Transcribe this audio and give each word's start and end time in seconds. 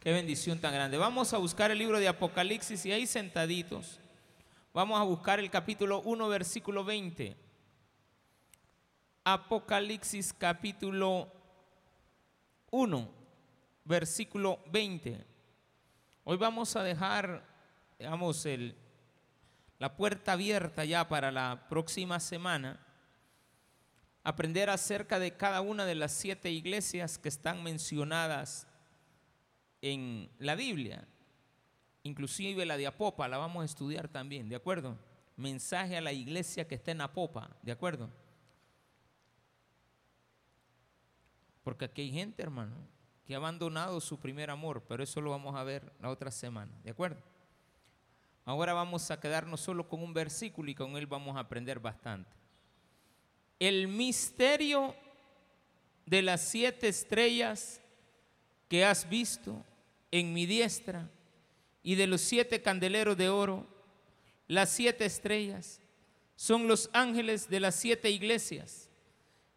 Qué 0.00 0.14
bendición 0.14 0.58
tan 0.58 0.72
grande. 0.72 0.96
Vamos 0.96 1.34
a 1.34 1.36
buscar 1.36 1.70
el 1.70 1.76
libro 1.76 2.00
de 2.00 2.08
Apocalipsis 2.08 2.86
y 2.86 2.92
ahí 2.92 3.06
sentaditos. 3.06 4.00
Vamos 4.72 4.98
a 4.98 5.04
buscar 5.04 5.38
el 5.38 5.50
capítulo 5.50 6.00
1, 6.00 6.26
versículo 6.26 6.86
20. 6.86 7.36
Apocalipsis 9.24 10.32
capítulo 10.32 11.30
1, 12.70 13.10
versículo 13.84 14.60
20. 14.72 15.22
Hoy 16.24 16.36
vamos 16.38 16.74
a 16.76 16.82
dejar, 16.82 17.44
digamos, 17.98 18.46
el, 18.46 18.74
la 19.78 19.94
puerta 19.98 20.32
abierta 20.32 20.86
ya 20.86 21.06
para 21.10 21.30
la 21.30 21.66
próxima 21.68 22.20
semana. 22.20 22.80
Aprender 24.24 24.70
acerca 24.70 25.18
de 25.18 25.36
cada 25.36 25.60
una 25.60 25.84
de 25.84 25.94
las 25.94 26.12
siete 26.12 26.50
iglesias 26.50 27.18
que 27.18 27.28
están 27.28 27.62
mencionadas 27.62 28.66
en 29.82 30.30
la 30.38 30.54
Biblia, 30.54 31.06
inclusive 32.02 32.66
la 32.66 32.76
de 32.76 32.86
Apopa, 32.86 33.28
la 33.28 33.38
vamos 33.38 33.62
a 33.62 33.66
estudiar 33.66 34.08
también, 34.08 34.48
¿de 34.48 34.56
acuerdo? 34.56 34.98
Mensaje 35.36 35.96
a 35.96 36.00
la 36.00 36.12
iglesia 36.12 36.66
que 36.68 36.74
está 36.74 36.90
en 36.90 37.00
Apopa, 37.00 37.56
¿de 37.62 37.72
acuerdo? 37.72 38.10
Porque 41.62 41.86
aquí 41.86 42.02
hay 42.02 42.10
gente, 42.10 42.42
hermano, 42.42 42.76
que 43.24 43.34
ha 43.34 43.38
abandonado 43.38 44.00
su 44.00 44.18
primer 44.18 44.50
amor, 44.50 44.84
pero 44.88 45.02
eso 45.02 45.20
lo 45.20 45.30
vamos 45.30 45.54
a 45.56 45.64
ver 45.64 45.92
la 46.00 46.10
otra 46.10 46.30
semana, 46.30 46.72
¿de 46.82 46.90
acuerdo? 46.90 47.22
Ahora 48.44 48.72
vamos 48.72 49.10
a 49.10 49.20
quedarnos 49.20 49.60
solo 49.60 49.86
con 49.88 50.02
un 50.02 50.12
versículo 50.12 50.70
y 50.70 50.74
con 50.74 50.96
él 50.96 51.06
vamos 51.06 51.36
a 51.36 51.40
aprender 51.40 51.78
bastante. 51.78 52.30
El 53.58 53.88
misterio 53.88 54.94
de 56.06 56.22
las 56.22 56.40
siete 56.40 56.88
estrellas 56.88 57.80
que 58.70 58.84
has 58.84 59.10
visto 59.10 59.64
en 60.12 60.32
mi 60.32 60.46
diestra 60.46 61.10
y 61.82 61.96
de 61.96 62.06
los 62.06 62.20
siete 62.20 62.62
candeleros 62.62 63.16
de 63.16 63.28
oro, 63.28 63.66
las 64.46 64.70
siete 64.70 65.04
estrellas 65.04 65.80
son 66.36 66.68
los 66.68 66.88
ángeles 66.92 67.50
de 67.50 67.58
las 67.58 67.74
siete 67.74 68.10
iglesias 68.10 68.88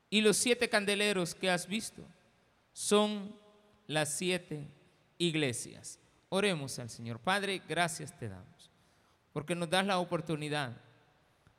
y 0.09 0.21
los 0.21 0.35
siete 0.35 0.67
candeleros 0.67 1.35
que 1.35 1.51
has 1.51 1.67
visto 1.67 2.03
son 2.73 3.35
las 3.85 4.17
siete 4.17 4.67
iglesias. 5.19 5.99
Oremos 6.29 6.79
al 6.79 6.89
Señor. 6.89 7.19
Padre, 7.19 7.61
gracias 7.69 8.17
te 8.17 8.29
damos, 8.29 8.71
porque 9.31 9.53
nos 9.53 9.69
das 9.69 9.85
la 9.85 9.99
oportunidad 9.99 10.75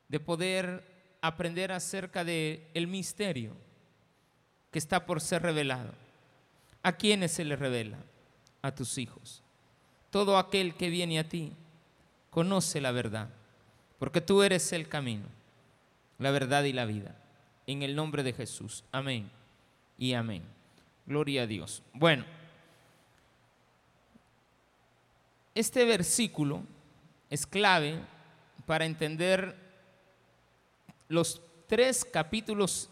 de 0.08 0.18
poder 0.18 1.16
aprender 1.20 1.70
acerca 1.70 2.24
de 2.24 2.68
el 2.74 2.88
misterio 2.88 3.56
que 4.72 4.80
está 4.80 5.06
por 5.06 5.20
ser 5.20 5.42
revelado. 5.42 6.03
¿A 6.84 6.92
quiénes 6.92 7.32
se 7.32 7.44
le 7.44 7.56
revela? 7.56 7.98
a 8.64 8.74
tus 8.74 8.96
hijos. 8.96 9.42
Todo 10.10 10.38
aquel 10.38 10.74
que 10.74 10.88
viene 10.88 11.18
a 11.18 11.28
ti 11.28 11.52
conoce 12.30 12.80
la 12.80 12.92
verdad, 12.92 13.28
porque 13.98 14.22
tú 14.22 14.42
eres 14.42 14.72
el 14.72 14.88
camino, 14.88 15.26
la 16.18 16.30
verdad 16.30 16.64
y 16.64 16.72
la 16.72 16.86
vida. 16.86 17.14
En 17.66 17.82
el 17.82 17.94
nombre 17.94 18.22
de 18.22 18.32
Jesús. 18.32 18.82
Amén 18.90 19.30
y 19.98 20.14
amén. 20.14 20.42
Gloria 21.04 21.42
a 21.42 21.46
Dios. 21.46 21.82
Bueno, 21.92 22.24
este 25.54 25.84
versículo 25.84 26.62
es 27.28 27.46
clave 27.46 28.00
para 28.64 28.86
entender 28.86 29.56
los 31.08 31.42
tres 31.66 32.02
capítulos 32.02 32.88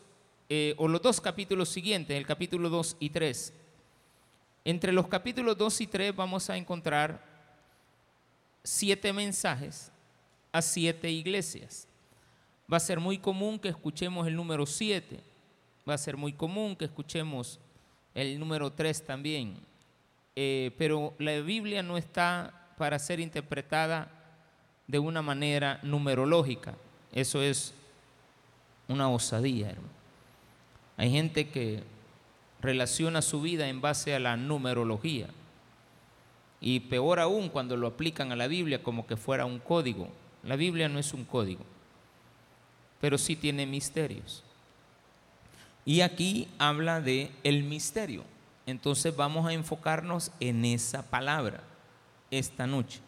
eh, 0.50 0.74
o 0.76 0.86
los 0.86 1.00
dos 1.00 1.18
capítulos 1.18 1.70
siguientes, 1.70 2.14
el 2.14 2.26
capítulo 2.26 2.68
2 2.68 2.98
y 3.00 3.08
3 3.08 3.54
entre 4.64 4.92
los 4.92 5.08
capítulos 5.08 5.58
2 5.58 5.80
y 5.80 5.86
3 5.86 6.14
vamos 6.14 6.48
a 6.50 6.56
encontrar 6.56 7.22
siete 8.62 9.12
mensajes 9.12 9.90
a 10.52 10.62
siete 10.62 11.10
iglesias. 11.10 11.88
Va 12.72 12.76
a 12.76 12.80
ser 12.80 13.00
muy 13.00 13.18
común 13.18 13.58
que 13.58 13.68
escuchemos 13.68 14.26
el 14.26 14.36
número 14.36 14.66
7, 14.66 15.20
va 15.88 15.94
a 15.94 15.98
ser 15.98 16.16
muy 16.16 16.32
común 16.32 16.76
que 16.76 16.84
escuchemos 16.84 17.58
el 18.14 18.38
número 18.38 18.72
3 18.72 19.04
también, 19.04 19.56
eh, 20.36 20.70
pero 20.78 21.14
la 21.18 21.38
Biblia 21.40 21.82
no 21.82 21.96
está 21.96 22.68
para 22.78 22.98
ser 22.98 23.20
interpretada 23.20 24.10
de 24.86 24.98
una 24.98 25.22
manera 25.22 25.80
numerológica. 25.82 26.74
Eso 27.12 27.42
es 27.42 27.74
una 28.88 29.08
osadía, 29.08 29.70
hermano. 29.70 29.92
Hay 30.96 31.10
gente 31.10 31.48
que 31.48 31.82
relaciona 32.62 33.20
su 33.20 33.42
vida 33.42 33.68
en 33.68 33.80
base 33.80 34.14
a 34.14 34.20
la 34.20 34.36
numerología. 34.36 35.28
Y 36.60 36.80
peor 36.80 37.18
aún 37.18 37.48
cuando 37.48 37.76
lo 37.76 37.88
aplican 37.88 38.30
a 38.30 38.36
la 38.36 38.46
Biblia 38.46 38.82
como 38.82 39.06
que 39.06 39.16
fuera 39.16 39.44
un 39.44 39.58
código. 39.58 40.08
La 40.44 40.56
Biblia 40.56 40.88
no 40.88 40.98
es 40.98 41.12
un 41.12 41.24
código, 41.24 41.64
pero 43.00 43.18
sí 43.18 43.36
tiene 43.36 43.66
misterios. 43.66 44.44
Y 45.84 46.00
aquí 46.00 46.48
habla 46.58 47.00
de 47.00 47.32
el 47.42 47.64
misterio. 47.64 48.24
Entonces 48.64 49.14
vamos 49.14 49.46
a 49.46 49.52
enfocarnos 49.52 50.30
en 50.38 50.64
esa 50.64 51.10
palabra 51.10 51.64
esta 52.30 52.66
noche. 52.66 53.00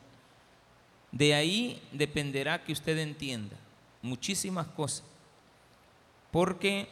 De 1.12 1.32
ahí 1.34 1.80
dependerá 1.92 2.64
que 2.64 2.72
usted 2.72 2.98
entienda 2.98 3.56
muchísimas 4.02 4.66
cosas. 4.66 5.04
Porque 6.32 6.88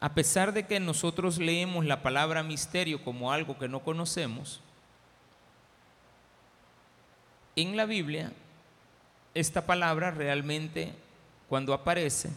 a 0.00 0.14
pesar 0.14 0.52
de 0.52 0.66
que 0.66 0.78
nosotros 0.78 1.38
leemos 1.38 1.84
la 1.84 2.02
palabra 2.02 2.42
misterio 2.42 3.02
como 3.02 3.32
algo 3.32 3.58
que 3.58 3.68
no 3.68 3.80
conocemos, 3.80 4.60
en 7.54 7.76
la 7.76 7.86
Biblia 7.86 8.32
esta 9.32 9.64
palabra 9.64 10.10
realmente 10.10 10.92
cuando 11.48 11.72
aparece, 11.72 12.30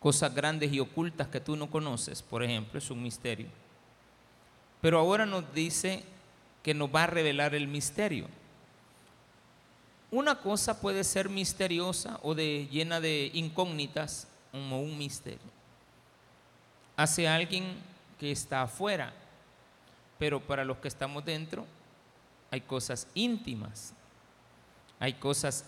cosas 0.00 0.34
grandes 0.34 0.72
y 0.72 0.80
ocultas 0.80 1.28
que 1.28 1.40
tú 1.40 1.56
no 1.56 1.70
conoces, 1.70 2.22
por 2.22 2.42
ejemplo, 2.42 2.78
es 2.78 2.90
un 2.90 3.02
misterio. 3.02 3.48
Pero 4.80 4.98
ahora 4.98 5.26
nos 5.26 5.52
dice 5.52 6.04
que 6.62 6.74
nos 6.74 6.94
va 6.94 7.04
a 7.04 7.08
revelar 7.08 7.54
el 7.54 7.68
misterio. 7.68 8.28
Una 10.10 10.40
cosa 10.40 10.80
puede 10.80 11.02
ser 11.04 11.28
misteriosa 11.28 12.20
o 12.22 12.34
de, 12.34 12.68
llena 12.70 13.00
de 13.00 13.30
incógnitas 13.34 14.28
como 14.52 14.80
un 14.80 14.96
misterio 14.96 15.55
hace 16.96 17.28
alguien 17.28 17.76
que 18.18 18.32
está 18.32 18.62
afuera, 18.62 19.12
pero 20.18 20.40
para 20.40 20.64
los 20.64 20.78
que 20.78 20.88
estamos 20.88 21.24
dentro 21.24 21.66
hay 22.50 22.62
cosas 22.62 23.06
íntimas, 23.14 23.92
hay 24.98 25.14
cosas 25.14 25.66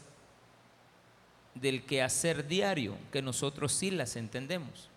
del 1.55 1.85
quehacer 1.85 2.47
diario 2.47 2.97
que 3.13 3.21
nosotros 3.21 3.73
sí 3.73 3.91
las 3.91 4.17
entendemos. 4.17 4.89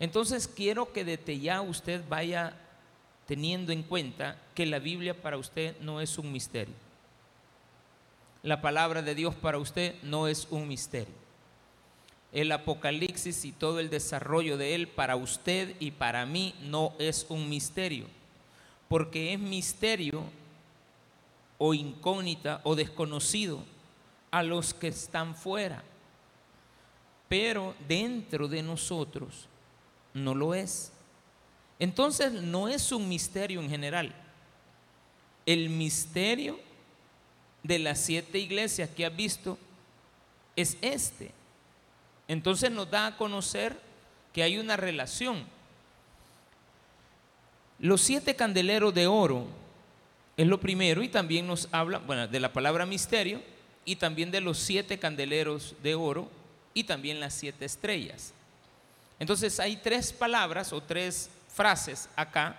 Entonces 0.00 0.46
quiero 0.46 0.92
que 0.92 1.04
desde 1.04 1.40
ya 1.40 1.60
usted 1.60 2.04
vaya 2.08 2.54
teniendo 3.26 3.72
en 3.72 3.82
cuenta 3.82 4.36
que 4.54 4.66
la 4.66 4.78
Biblia 4.78 5.20
para 5.20 5.38
usted 5.38 5.78
no 5.80 6.00
es 6.00 6.18
un 6.18 6.30
misterio. 6.30 6.74
La 8.42 8.60
palabra 8.60 9.02
de 9.02 9.14
Dios 9.14 9.34
para 9.34 9.58
usted 9.58 9.94
no 10.02 10.28
es 10.28 10.46
un 10.50 10.68
misterio 10.68 11.27
el 12.32 12.52
Apocalipsis 12.52 13.44
y 13.44 13.52
todo 13.52 13.80
el 13.80 13.90
desarrollo 13.90 14.56
de 14.56 14.74
él 14.74 14.88
para 14.88 15.16
usted 15.16 15.74
y 15.80 15.92
para 15.92 16.26
mí 16.26 16.54
no 16.62 16.92
es 16.98 17.26
un 17.28 17.48
misterio, 17.48 18.06
porque 18.88 19.32
es 19.32 19.38
misterio 19.38 20.24
o 21.56 21.74
incógnita 21.74 22.60
o 22.64 22.74
desconocido 22.74 23.62
a 24.30 24.42
los 24.42 24.74
que 24.74 24.88
están 24.88 25.34
fuera, 25.34 25.82
pero 27.28 27.74
dentro 27.88 28.46
de 28.46 28.62
nosotros 28.62 29.48
no 30.12 30.34
lo 30.34 30.54
es. 30.54 30.92
Entonces 31.78 32.32
no 32.32 32.68
es 32.68 32.92
un 32.92 33.08
misterio 33.08 33.60
en 33.60 33.70
general. 33.70 34.14
El 35.46 35.70
misterio 35.70 36.58
de 37.62 37.78
las 37.78 38.00
siete 38.00 38.38
iglesias 38.38 38.90
que 38.90 39.06
has 39.06 39.14
visto 39.14 39.58
es 40.56 40.76
este 40.80 41.37
entonces 42.28 42.70
nos 42.70 42.90
da 42.90 43.06
a 43.06 43.16
conocer 43.16 43.76
que 44.32 44.42
hay 44.42 44.58
una 44.58 44.76
relación. 44.76 45.44
Los 47.78 48.02
siete 48.02 48.36
candeleros 48.36 48.94
de 48.94 49.06
oro 49.06 49.46
es 50.36 50.46
lo 50.46 50.60
primero 50.60 51.02
y 51.02 51.08
también 51.08 51.46
nos 51.46 51.68
habla, 51.72 51.98
bueno, 51.98 52.28
de 52.28 52.38
la 52.38 52.52
palabra 52.52 52.86
misterio 52.86 53.40
y 53.84 53.96
también 53.96 54.30
de 54.30 54.40
los 54.40 54.58
siete 54.58 54.98
candeleros 54.98 55.74
de 55.82 55.94
oro 55.94 56.28
y 56.74 56.84
también 56.84 57.18
las 57.18 57.34
siete 57.34 57.64
estrellas. 57.64 58.32
Entonces 59.18 59.58
hay 59.58 59.76
tres 59.76 60.12
palabras 60.12 60.72
o 60.72 60.80
tres 60.80 61.30
frases 61.48 62.08
acá 62.14 62.56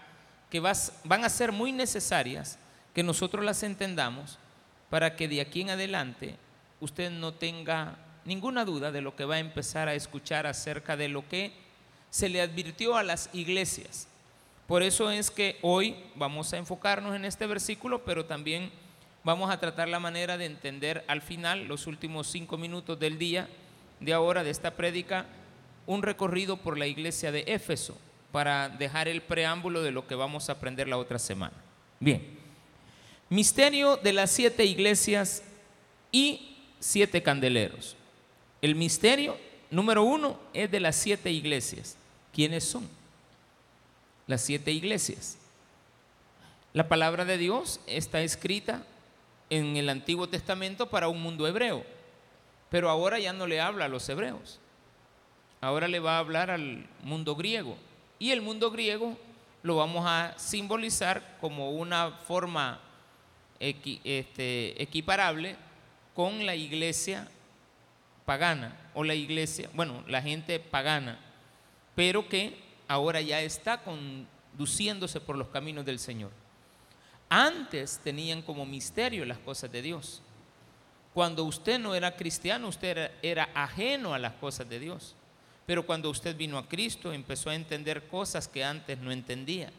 que 0.49 0.59
van 0.59 1.23
a 1.23 1.29
ser 1.29 1.51
muy 1.51 1.71
necesarias 1.71 2.57
que 2.93 3.03
nosotros 3.03 3.45
las 3.45 3.61
entendamos 3.63 4.39
para 4.89 5.15
que 5.15 5.27
de 5.27 5.41
aquí 5.41 5.61
en 5.61 5.69
adelante 5.69 6.35
usted 6.79 7.11
no 7.11 7.33
tenga 7.33 7.97
ninguna 8.25 8.65
duda 8.65 8.91
de 8.91 9.01
lo 9.01 9.15
que 9.15 9.25
va 9.25 9.35
a 9.35 9.39
empezar 9.39 9.87
a 9.87 9.95
escuchar 9.95 10.47
acerca 10.47 10.97
de 10.97 11.09
lo 11.09 11.27
que 11.27 11.51
se 12.09 12.29
le 12.29 12.41
advirtió 12.41 12.95
a 12.95 13.03
las 13.03 13.29
iglesias. 13.33 14.07
Por 14.67 14.83
eso 14.83 15.09
es 15.09 15.31
que 15.31 15.57
hoy 15.61 15.95
vamos 16.15 16.53
a 16.53 16.57
enfocarnos 16.57 17.15
en 17.15 17.25
este 17.25 17.47
versículo, 17.47 18.03
pero 18.05 18.25
también 18.25 18.71
vamos 19.23 19.49
a 19.49 19.59
tratar 19.59 19.87
la 19.87 19.99
manera 19.99 20.37
de 20.37 20.45
entender 20.45 21.03
al 21.07 21.21
final, 21.21 21.67
los 21.67 21.87
últimos 21.87 22.27
cinco 22.27 22.57
minutos 22.57 22.99
del 22.99 23.17
día 23.17 23.49
de 23.99 24.13
ahora, 24.13 24.43
de 24.43 24.51
esta 24.51 24.71
prédica, 24.71 25.25
un 25.87 26.03
recorrido 26.03 26.57
por 26.57 26.77
la 26.77 26.87
iglesia 26.87 27.31
de 27.31 27.43
Éfeso 27.47 27.97
para 28.31 28.69
dejar 28.69 29.07
el 29.07 29.21
preámbulo 29.21 29.81
de 29.81 29.91
lo 29.91 30.05
que 30.05 30.15
vamos 30.15 30.49
a 30.49 30.53
aprender 30.53 30.87
la 30.87 30.97
otra 30.97 31.17
semana. 31.17 31.55
Bien, 31.99 32.37
misterio 33.29 33.97
de 33.97 34.13
las 34.13 34.31
siete 34.31 34.65
iglesias 34.65 35.43
y 36.11 36.57
siete 36.79 37.23
candeleros. 37.23 37.95
El 38.61 38.75
misterio 38.75 39.37
número 39.71 40.03
uno 40.03 40.39
es 40.53 40.69
de 40.69 40.79
las 40.79 40.95
siete 40.95 41.31
iglesias. 41.31 41.95
¿Quiénes 42.33 42.63
son? 42.63 42.87
Las 44.27 44.41
siete 44.41 44.71
iglesias. 44.71 45.37
La 46.73 46.87
palabra 46.87 47.25
de 47.25 47.37
Dios 47.37 47.79
está 47.87 48.21
escrita 48.21 48.83
en 49.49 49.77
el 49.77 49.89
Antiguo 49.89 50.27
Testamento 50.27 50.89
para 50.89 51.07
un 51.07 51.21
mundo 51.21 51.47
hebreo, 51.47 51.83
pero 52.69 52.89
ahora 52.89 53.17
ya 53.17 53.33
no 53.33 53.47
le 53.47 53.59
habla 53.59 53.85
a 53.85 53.89
los 53.89 54.07
hebreos. 54.09 54.59
Ahora 55.61 55.87
le 55.87 55.99
va 55.99 56.17
a 56.17 56.19
hablar 56.19 56.51
al 56.51 56.85
mundo 57.03 57.35
griego. 57.35 57.75
Y 58.19 58.31
el 58.31 58.41
mundo 58.41 58.69
griego 58.71 59.17
lo 59.63 59.77
vamos 59.77 60.05
a 60.05 60.37
simbolizar 60.37 61.37
como 61.41 61.71
una 61.71 62.11
forma 62.11 62.79
este, 63.59 64.81
equiparable 64.81 65.55
con 66.13 66.45
la 66.45 66.55
iglesia 66.55 67.27
pagana 68.29 68.77
o 68.93 69.03
la 69.03 69.15
iglesia, 69.15 69.71
bueno, 69.73 70.03
la 70.07 70.21
gente 70.21 70.59
pagana, 70.59 71.17
pero 71.95 72.29
que 72.29 72.55
ahora 72.87 73.21
ya 73.21 73.41
está 73.41 73.81
conduciéndose 73.81 75.19
por 75.19 75.35
los 75.35 75.47
caminos 75.47 75.83
del 75.83 75.97
Señor. 75.97 76.29
Antes 77.27 77.99
tenían 78.03 78.43
como 78.43 78.67
misterio 78.67 79.25
las 79.25 79.39
cosas 79.39 79.71
de 79.71 79.81
Dios. 79.81 80.21
Cuando 81.11 81.43
usted 81.43 81.79
no 81.79 81.95
era 81.95 82.15
cristiano, 82.15 82.67
usted 82.67 83.09
era, 83.23 83.49
ajeno 83.55 84.13
a 84.13 84.19
las 84.19 84.33
cosas 84.33 84.69
de 84.69 84.79
Dios. 84.79 85.15
Pero 85.65 85.87
cuando 85.87 86.11
usted 86.11 86.37
vino 86.37 86.59
a 86.59 86.69
Cristo, 86.69 87.11
empezó 87.11 87.49
a 87.49 87.55
entender 87.55 88.09
cosas 88.09 88.47
que 88.47 88.63
antes 88.63 88.99
no 88.99 89.11
entendía. 89.11 89.71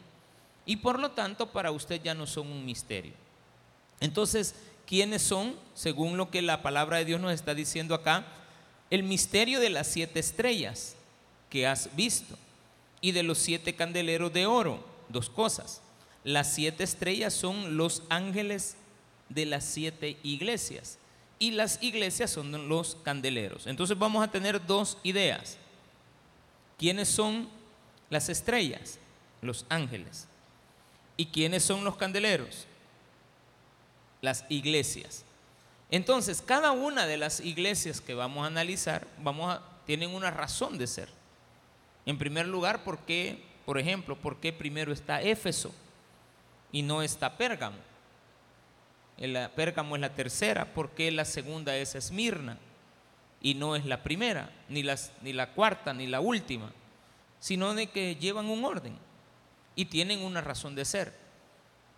Y 0.65 0.75
por 0.75 0.99
lo 0.99 1.11
tanto, 1.11 1.53
para 1.53 1.71
usted 1.71 2.01
ya 2.03 2.13
no 2.13 2.27
son 2.27 2.47
un 2.47 2.65
misterio. 2.65 3.13
Entonces, 4.01 4.55
¿quiénes 4.85 5.21
son, 5.21 5.55
según 5.73 6.17
lo 6.17 6.29
que 6.29 6.41
la 6.41 6.61
palabra 6.61 6.97
de 6.97 7.05
Dios 7.05 7.21
nos 7.21 7.31
está 7.31 7.53
diciendo 7.53 7.95
acá? 7.95 8.25
El 8.91 9.01
misterio 9.03 9.59
de 9.59 9.71
las 9.71 9.87
siete 9.87 10.19
estrellas 10.19 10.95
que 11.49 11.65
has 11.65 11.95
visto 11.95 12.37
y 13.01 13.13
de 13.13 13.23
los 13.23 13.39
siete 13.39 13.75
candeleros 13.75 14.31
de 14.31 14.45
oro. 14.45 14.85
Dos 15.09 15.29
cosas. 15.29 15.81
Las 16.23 16.53
siete 16.53 16.83
estrellas 16.83 17.33
son 17.33 17.77
los 17.77 18.03
ángeles 18.09 18.75
de 19.29 19.45
las 19.45 19.65
siete 19.65 20.17
iglesias 20.23 20.99
y 21.39 21.51
las 21.51 21.81
iglesias 21.81 22.29
son 22.29 22.69
los 22.69 22.95
candeleros. 23.03 23.65
Entonces 23.65 23.97
vamos 23.97 24.23
a 24.23 24.29
tener 24.29 24.63
dos 24.63 24.99
ideas. 25.01 25.57
¿Quiénes 26.77 27.09
son 27.09 27.49
las 28.11 28.29
estrellas? 28.29 28.99
Los 29.41 29.65
ángeles. 29.69 30.27
¿Y 31.17 31.25
quiénes 31.25 31.63
son 31.63 31.83
los 31.83 31.97
candeleros? 31.97 32.67
Las 34.21 34.45
iglesias. 34.49 35.25
Entonces, 35.91 36.41
cada 36.41 36.71
una 36.71 37.05
de 37.05 37.17
las 37.17 37.39
iglesias 37.41 38.01
que 38.01 38.15
vamos 38.15 38.43
a 38.43 38.47
analizar 38.47 39.07
tienen 39.85 40.09
una 40.11 40.31
razón 40.31 40.77
de 40.77 40.87
ser. 40.87 41.09
En 42.05 42.17
primer 42.17 42.47
lugar, 42.47 42.83
¿por 42.83 42.97
qué, 42.99 43.43
por 43.65 43.77
ejemplo, 43.77 44.15
por 44.15 44.37
qué 44.37 44.51
primero 44.51 44.91
está 44.91 45.21
Éfeso 45.21 45.71
y 46.71 46.81
no 46.81 47.03
está 47.03 47.37
Pérgamo? 47.37 47.77
El 49.17 49.37
Pérgamo 49.51 49.95
es 49.95 50.01
la 50.01 50.15
tercera, 50.15 50.73
¿por 50.73 50.91
qué 50.91 51.11
la 51.11 51.25
segunda 51.25 51.75
es 51.75 51.93
Esmirna? 51.93 52.57
y 53.41 53.55
no 53.55 53.75
es 53.75 53.85
la 53.85 54.03
primera, 54.03 54.51
ni, 54.69 54.83
ni 55.21 55.33
la 55.33 55.49
cuarta, 55.53 55.93
ni 55.93 56.07
la 56.07 56.19
última, 56.19 56.71
sino 57.39 57.73
de 57.73 57.87
que 57.87 58.15
llevan 58.15 58.45
un 58.45 58.63
orden 58.63 58.95
y 59.75 59.85
tienen 59.85 60.21
una 60.21 60.41
razón 60.41 60.75
de 60.75 60.85
ser. 60.85 61.13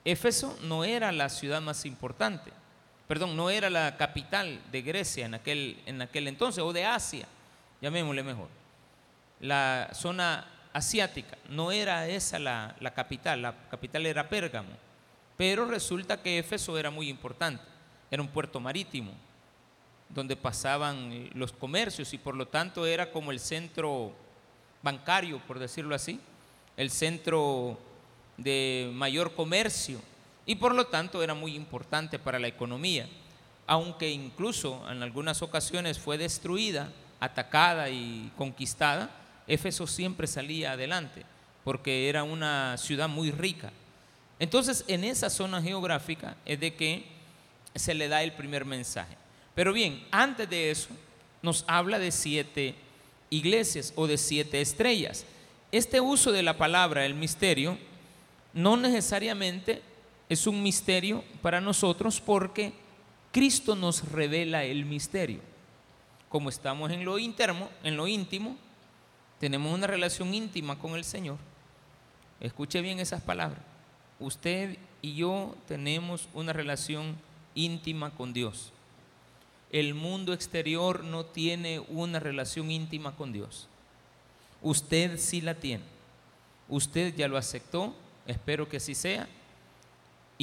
Éfeso 0.05 0.57
no 0.63 0.85
era 0.85 1.11
la 1.11 1.29
ciudad 1.29 1.61
más 1.61 1.85
importante, 1.85 2.51
perdón, 3.07 3.35
no 3.35 3.49
era 3.49 3.69
la 3.69 3.97
capital 3.97 4.61
de 4.71 4.81
Grecia 4.81 5.25
en 5.25 5.33
aquel, 5.33 5.79
en 5.85 6.01
aquel 6.01 6.27
entonces, 6.27 6.63
o 6.63 6.73
de 6.73 6.85
Asia, 6.85 7.27
llamémosle 7.81 8.23
mejor. 8.23 8.47
La 9.39 9.89
zona 9.93 10.47
asiática, 10.73 11.37
no 11.49 11.71
era 11.71 12.07
esa 12.07 12.39
la, 12.39 12.75
la 12.79 12.93
capital, 12.93 13.41
la 13.41 13.55
capital 13.69 14.05
era 14.05 14.29
Pérgamo, 14.29 14.71
pero 15.37 15.65
resulta 15.65 16.21
que 16.21 16.39
Éfeso 16.39 16.77
era 16.77 16.89
muy 16.89 17.09
importante, 17.09 17.63
era 18.09 18.21
un 18.21 18.29
puerto 18.29 18.59
marítimo, 18.59 19.11
donde 20.09 20.35
pasaban 20.35 21.29
los 21.33 21.51
comercios 21.51 22.13
y 22.13 22.17
por 22.17 22.35
lo 22.35 22.47
tanto 22.47 22.85
era 22.85 23.11
como 23.11 23.31
el 23.31 23.39
centro 23.39 24.13
bancario, 24.81 25.39
por 25.47 25.59
decirlo 25.59 25.95
así, 25.95 26.19
el 26.77 26.89
centro 26.89 27.79
de 28.37 28.89
mayor 28.93 29.33
comercio 29.33 29.99
y 30.45 30.55
por 30.55 30.75
lo 30.75 30.87
tanto 30.87 31.23
era 31.23 31.33
muy 31.33 31.55
importante 31.55 32.19
para 32.19 32.39
la 32.39 32.47
economía, 32.47 33.07
aunque 33.65 34.09
incluso 34.11 34.83
en 34.91 35.01
algunas 35.03 35.41
ocasiones 35.41 35.99
fue 35.99 36.17
destruida, 36.17 36.91
atacada 37.19 37.89
y 37.89 38.31
conquistada, 38.37 39.09
Éfeso 39.47 39.87
siempre 39.87 40.27
salía 40.27 40.73
adelante 40.73 41.23
porque 41.63 42.09
era 42.09 42.23
una 42.23 42.77
ciudad 42.77 43.07
muy 43.07 43.31
rica. 43.31 43.71
Entonces 44.39 44.83
en 44.87 45.03
esa 45.03 45.29
zona 45.29 45.61
geográfica 45.61 46.35
es 46.45 46.59
de 46.59 46.75
que 46.75 47.05
se 47.75 47.93
le 47.93 48.07
da 48.07 48.23
el 48.23 48.33
primer 48.33 48.65
mensaje. 48.65 49.15
Pero 49.55 49.71
bien, 49.71 50.05
antes 50.11 50.49
de 50.49 50.71
eso, 50.71 50.89
nos 51.41 51.63
habla 51.67 51.99
de 51.99 52.11
siete 52.11 52.75
iglesias 53.29 53.93
o 53.95 54.07
de 54.07 54.17
siete 54.17 54.61
estrellas. 54.61 55.25
Este 55.71 55.99
uso 56.01 56.31
de 56.31 56.43
la 56.43 56.57
palabra, 56.57 57.05
el 57.05 57.15
misterio, 57.15 57.77
no 58.53 58.77
necesariamente 58.77 59.81
es 60.29 60.47
un 60.47 60.63
misterio 60.63 61.23
para 61.41 61.61
nosotros 61.61 62.21
porque 62.21 62.73
Cristo 63.31 63.75
nos 63.75 64.11
revela 64.11 64.63
el 64.63 64.85
misterio. 64.85 65.41
Como 66.29 66.49
estamos 66.49 66.91
en 66.91 67.05
lo 67.05 67.19
íntimo, 67.19 67.69
en 67.83 67.97
lo 67.97 68.07
íntimo, 68.07 68.57
tenemos 69.39 69.73
una 69.73 69.87
relación 69.87 70.33
íntima 70.33 70.79
con 70.79 70.95
el 70.95 71.03
Señor. 71.03 71.37
Escuche 72.39 72.81
bien 72.81 72.99
esas 72.99 73.21
palabras. 73.21 73.61
Usted 74.19 74.77
y 75.01 75.15
yo 75.15 75.55
tenemos 75.67 76.27
una 76.33 76.53
relación 76.53 77.15
íntima 77.55 78.11
con 78.11 78.33
Dios 78.33 78.73
el 79.73 79.95
mundo 79.95 80.33
exterior 80.33 81.03
no 81.03 81.25
tiene 81.25 81.79
una 81.79 82.19
relación 82.19 82.69
íntima 82.69 83.15
con 83.15 83.33
Dios. 83.33 83.67
Usted 84.61 85.17
sí 85.17 85.41
la 85.41 85.55
tiene. 85.55 85.83
Usted 86.69 87.15
ya 87.15 87.27
lo 87.27 87.37
aceptó, 87.37 87.95
espero 88.27 88.69
que 88.69 88.77
así 88.77 88.93
sea. 88.93 89.27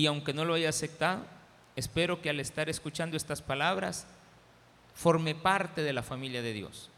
Y 0.00 0.06
aunque 0.06 0.32
no 0.32 0.46
lo 0.46 0.54
haya 0.54 0.70
aceptado, 0.70 1.26
espero 1.76 2.22
que 2.22 2.30
al 2.30 2.40
estar 2.40 2.70
escuchando 2.70 3.18
estas 3.18 3.42
palabras, 3.42 4.06
forme 4.94 5.34
parte 5.34 5.82
de 5.82 5.92
la 5.92 6.02
familia 6.02 6.40
de 6.40 6.54
Dios. 6.54 6.88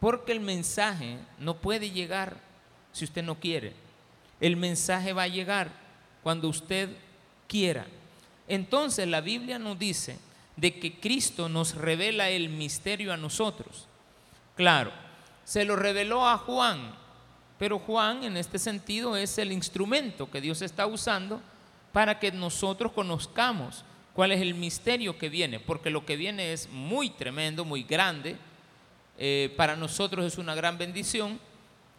Porque 0.00 0.32
el 0.32 0.40
mensaje 0.40 1.18
no 1.38 1.58
puede 1.58 1.92
llegar 1.92 2.38
si 2.90 3.04
usted 3.04 3.22
no 3.22 3.38
quiere. 3.38 3.74
El 4.40 4.56
mensaje 4.56 5.12
va 5.12 5.22
a 5.22 5.28
llegar 5.28 5.70
cuando 6.24 6.48
usted 6.48 6.88
quiera. 7.46 7.86
Entonces 8.48 9.06
la 9.06 9.20
Biblia 9.20 9.60
nos 9.60 9.78
dice 9.78 10.18
de 10.56 10.80
que 10.80 10.98
Cristo 10.98 11.48
nos 11.48 11.76
revela 11.76 12.28
el 12.28 12.48
misterio 12.48 13.12
a 13.12 13.16
nosotros. 13.16 13.86
Claro, 14.56 14.90
se 15.44 15.64
lo 15.64 15.76
reveló 15.76 16.26
a 16.26 16.38
Juan, 16.38 16.92
pero 17.56 17.78
Juan 17.78 18.24
en 18.24 18.36
este 18.36 18.58
sentido 18.58 19.16
es 19.16 19.38
el 19.38 19.52
instrumento 19.52 20.28
que 20.28 20.40
Dios 20.40 20.60
está 20.60 20.88
usando 20.88 21.40
para 21.96 22.18
que 22.18 22.30
nosotros 22.30 22.92
conozcamos 22.92 23.82
cuál 24.12 24.30
es 24.30 24.42
el 24.42 24.52
misterio 24.54 25.16
que 25.16 25.30
viene, 25.30 25.60
porque 25.60 25.88
lo 25.88 26.04
que 26.04 26.16
viene 26.16 26.52
es 26.52 26.68
muy 26.68 27.08
tremendo, 27.08 27.64
muy 27.64 27.84
grande. 27.84 28.36
Eh, 29.16 29.54
para 29.56 29.76
nosotros 29.76 30.26
es 30.26 30.36
una 30.36 30.54
gran 30.54 30.76
bendición 30.76 31.40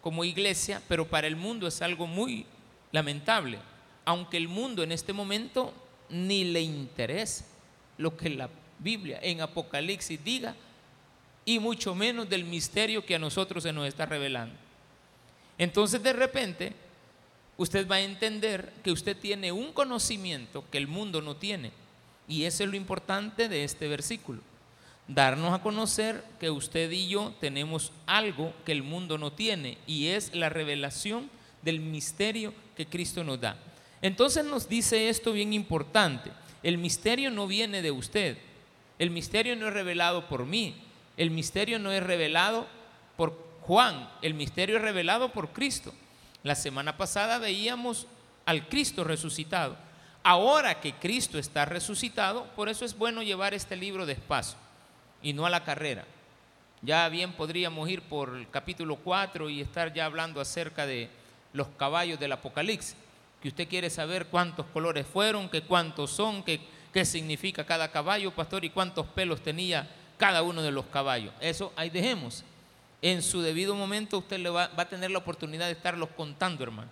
como 0.04 0.24
iglesia, 0.24 0.84
pero 0.88 1.08
para 1.08 1.26
el 1.26 1.36
mundo 1.36 1.66
es 1.66 1.82
algo 1.82 2.06
muy 2.06 2.46
lamentable, 2.92 3.58
aunque 4.06 4.38
el 4.38 4.48
mundo 4.48 4.84
en 4.84 4.92
este 4.92 5.14
momento 5.14 5.74
ni 6.12 6.44
le 6.44 6.62
interesa 6.62 7.46
lo 7.98 8.16
que 8.16 8.30
la 8.30 8.52
Biblia 8.78 9.18
en 9.24 9.42
Apocalipsis 9.42 10.24
diga 10.24 10.56
y 11.44 11.58
mucho 11.58 11.96
menos 11.96 12.30
del 12.30 12.44
misterio 12.44 13.04
que 13.04 13.16
a 13.16 13.20
nosotros 13.20 13.64
se 13.64 13.74
nos 13.74 13.88
está 13.88 14.06
revelando. 14.06 14.54
Entonces 15.58 16.04
de 16.04 16.14
repente 16.14 16.87
usted 17.58 17.88
va 17.88 17.96
a 17.96 18.02
entender 18.02 18.72
que 18.84 18.92
usted 18.92 19.18
tiene 19.18 19.52
un 19.52 19.74
conocimiento 19.74 20.64
que 20.72 20.78
el 20.78 20.88
mundo 20.88 21.22
no 21.22 21.36
tiene. 21.36 21.72
Y 22.28 22.44
eso 22.44 22.64
es 22.64 22.70
lo 22.70 22.76
importante 22.76 23.50
de 23.50 23.64
este 23.64 23.88
versículo. 23.88 24.42
Darnos 25.08 25.54
a 25.54 25.62
conocer 25.62 26.24
que 26.40 26.50
usted 26.50 26.92
y 26.92 27.08
yo 27.08 27.34
tenemos 27.40 27.94
algo 28.06 28.54
que 28.66 28.74
el 28.74 28.84
mundo 28.84 29.18
no 29.18 29.32
tiene 29.32 29.78
y 29.88 30.08
es 30.08 30.36
la 30.36 30.50
revelación 30.50 31.30
del 31.62 31.80
misterio 31.80 32.54
que 32.76 32.86
Cristo 32.86 33.24
nos 33.24 33.40
da. 33.40 33.58
Entonces 34.02 34.44
nos 34.46 34.68
dice 34.68 35.10
esto 35.10 35.32
bien 35.32 35.54
importante. 35.54 36.32
El 36.62 36.78
misterio 36.78 37.32
no 37.32 37.48
viene 37.48 37.82
de 37.82 37.92
usted. 37.92 38.38
El 39.00 39.10
misterio 39.10 39.56
no 39.56 39.68
es 39.68 39.74
revelado 39.74 40.28
por 40.28 40.46
mí. 40.46 40.76
El 41.16 41.32
misterio 41.32 41.80
no 41.80 41.92
es 41.92 42.04
revelado 42.04 42.68
por 43.16 43.38
Juan. 43.62 44.10
El 44.22 44.34
misterio 44.34 44.78
es 44.78 44.82
revelado 44.82 45.32
por 45.32 45.50
Cristo. 45.50 45.94
La 46.48 46.56
semana 46.56 46.96
pasada 46.96 47.40
veíamos 47.40 48.08
al 48.46 48.70
Cristo 48.70 49.04
resucitado. 49.04 49.76
Ahora 50.24 50.80
que 50.80 50.94
Cristo 50.94 51.38
está 51.38 51.66
resucitado, 51.66 52.46
por 52.56 52.70
eso 52.70 52.86
es 52.86 52.98
bueno 52.98 53.22
llevar 53.22 53.54
este 53.54 53.76
libro 53.76 54.06
despacio 54.06 54.58
y 55.22 55.34
no 55.34 55.46
a 55.46 55.50
la 55.50 55.66
carrera. 55.66 56.06
Ya 56.82 57.10
bien 57.10 57.34
podríamos 57.34 57.90
ir 57.90 58.02
por 58.02 58.34
el 58.34 58.50
capítulo 58.50 58.96
4 58.96 59.50
y 59.50 59.60
estar 59.60 59.94
ya 59.94 60.06
hablando 60.06 60.40
acerca 60.40 60.86
de 60.86 61.10
los 61.52 61.68
caballos 61.78 62.18
del 62.18 62.32
Apocalipsis, 62.32 62.96
que 63.42 63.50
usted 63.50 63.68
quiere 63.68 63.90
saber 63.90 64.28
cuántos 64.28 64.68
colores 64.68 65.06
fueron, 65.06 65.50
que 65.50 65.64
cuántos 65.64 66.12
son, 66.12 66.44
que, 66.44 66.62
qué 66.94 67.04
significa 67.04 67.66
cada 67.66 67.92
caballo, 67.92 68.34
pastor, 68.34 68.64
y 68.64 68.70
cuántos 68.70 69.06
pelos 69.08 69.44
tenía 69.44 69.86
cada 70.18 70.44
uno 70.44 70.62
de 70.62 70.72
los 70.72 70.86
caballos. 70.86 71.34
Eso 71.42 71.74
ahí 71.76 71.90
dejemos. 71.90 72.46
En 73.02 73.22
su 73.22 73.42
debido 73.42 73.76
momento 73.76 74.18
usted 74.18 74.40
le 74.40 74.50
va, 74.50 74.72
a 74.76 74.90
tener 74.90 75.12
la 75.12 75.20
oportunidad 75.20 75.68
de 75.68 75.74
estarlos 75.74 76.10
contando, 76.16 76.64
hermano. 76.64 76.90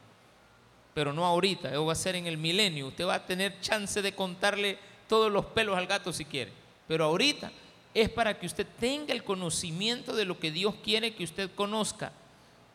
Pero 0.93 1.11
no 1.11 1.25
ahorita, 1.25 1.69
eso 1.71 1.85
va 1.85 1.93
a 1.93 1.95
ser 1.95 2.15
en 2.15 2.27
el 2.27 2.37
milenio. 2.37 2.87
Usted 2.87 3.05
va 3.05 3.15
a 3.15 3.25
tener 3.25 3.59
chance 3.59 4.01
de 4.01 4.13
contarle 4.13 4.77
todos 5.07 5.31
los 5.31 5.45
pelos 5.45 5.77
al 5.77 5.87
gato 5.87 6.13
si 6.13 6.25
quiere. 6.25 6.51
Pero 6.87 7.05
ahorita 7.05 7.51
es 7.93 8.09
para 8.09 8.37
que 8.37 8.45
usted 8.45 8.67
tenga 8.79 9.13
el 9.13 9.23
conocimiento 9.23 10.15
de 10.15 10.25
lo 10.25 10.39
que 10.39 10.51
Dios 10.51 10.75
quiere 10.83 11.15
que 11.15 11.23
usted 11.23 11.49
conozca. 11.55 12.11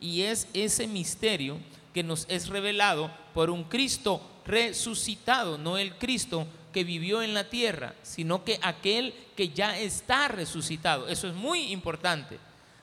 Y 0.00 0.22
es 0.22 0.48
ese 0.52 0.86
misterio 0.86 1.58
que 1.94 2.02
nos 2.02 2.26
es 2.28 2.48
revelado 2.48 3.10
por 3.32 3.50
un 3.50 3.64
Cristo 3.64 4.20
resucitado, 4.44 5.58
no 5.58 5.78
el 5.78 5.94
Cristo 5.96 6.46
que 6.72 6.84
vivió 6.84 7.22
en 7.22 7.34
la 7.34 7.48
tierra, 7.48 7.94
sino 8.02 8.44
que 8.44 8.58
aquel 8.62 9.14
que 9.36 9.50
ya 9.50 9.78
está 9.78 10.28
resucitado. 10.28 11.08
Eso 11.08 11.28
es 11.28 11.34
muy 11.34 11.72
importante. 11.72 12.38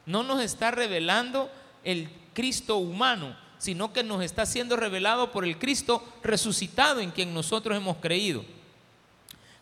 No 0.08 0.24
nos 0.24 0.42
está 0.42 0.72
revelando 0.72 1.52
el 1.84 2.10
Cristo 2.34 2.78
humano, 2.78 3.38
sino 3.60 3.94
que 3.94 4.02
nos 4.02 4.24
está 4.24 4.48
siendo 4.48 4.76
revelado 4.76 5.32
por 5.32 5.46
el 5.46 5.60
Cristo 5.60 6.04
resucitado 6.24 7.00
en 7.00 7.12
quien 7.12 7.36
nosotros 7.36 7.78
hemos 7.78 7.98
creído. 7.98 8.44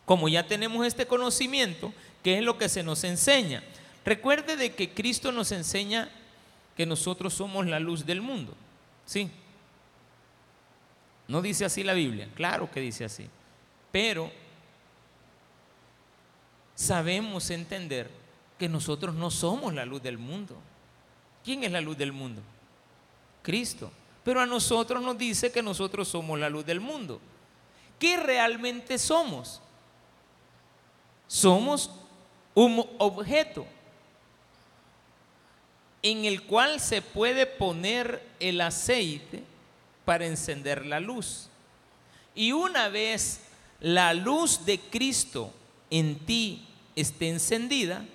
Como 0.06 0.30
ya 0.30 0.48
tenemos 0.48 0.88
este 0.88 1.06
conocimiento, 1.06 1.92
¿Qué 2.26 2.40
es 2.40 2.44
lo 2.44 2.58
que 2.58 2.70
se 2.70 2.82
nos 2.82 3.04
enseña? 3.04 3.62
Recuerde 4.04 4.58
de 4.58 4.74
que 4.74 4.90
Cristo 4.90 5.32
nos 5.32 5.52
enseña 5.52 6.10
que 6.76 6.88
nosotros 6.88 7.36
somos 7.36 7.68
la 7.68 7.80
luz 7.80 8.04
del 8.04 8.20
mundo. 8.20 8.56
¿Sí? 9.06 9.30
No 11.28 11.44
dice 11.44 11.66
así 11.66 11.84
la 11.84 11.94
Biblia, 11.94 12.28
claro 12.34 12.72
que 12.72 12.80
dice 12.80 13.06
así. 13.06 13.30
Pero 13.92 14.32
sabemos 16.74 17.52
entender 17.52 18.10
que 18.58 18.70
nosotros 18.70 19.16
no 19.16 19.32
somos 19.32 19.74
la 19.74 19.86
luz 19.86 20.02
del 20.02 20.18
mundo. 20.18 20.56
¿Quién 21.44 21.64
es 21.64 21.72
la 21.72 21.82
luz 21.82 21.98
del 21.98 22.12
mundo? 22.12 22.42
Cristo. 23.42 23.92
Pero 24.24 24.42
a 24.42 24.46
nosotros 24.46 25.04
nos 25.04 25.18
dice 25.18 25.52
que 25.52 25.62
nosotros 25.62 26.08
somos 26.08 26.40
la 26.40 26.50
luz 26.50 26.66
del 26.66 26.80
mundo. 26.80 27.20
¿Qué 28.00 28.18
realmente 28.18 28.98
somos? 28.98 29.62
Somos 31.28 31.92
un 32.54 32.86
objeto 32.98 33.66
en 36.02 36.26
el 36.26 36.44
cual 36.44 36.80
se 36.80 37.02
puede 37.02 37.46
poner 37.46 38.24
el 38.40 38.62
aceite 38.62 39.44
para 40.06 40.26
encender 40.26 40.86
la 40.86 41.00
luz. 41.00 41.50
Y 42.36 42.52
una 42.52 42.90
vez 42.90 43.42
la 43.80 44.14
luz 44.14 44.66
de 44.66 44.80
Cristo 44.80 45.52
en 45.90 46.20
ti 46.20 46.66
esté 46.96 47.30
encendida, 47.30 48.06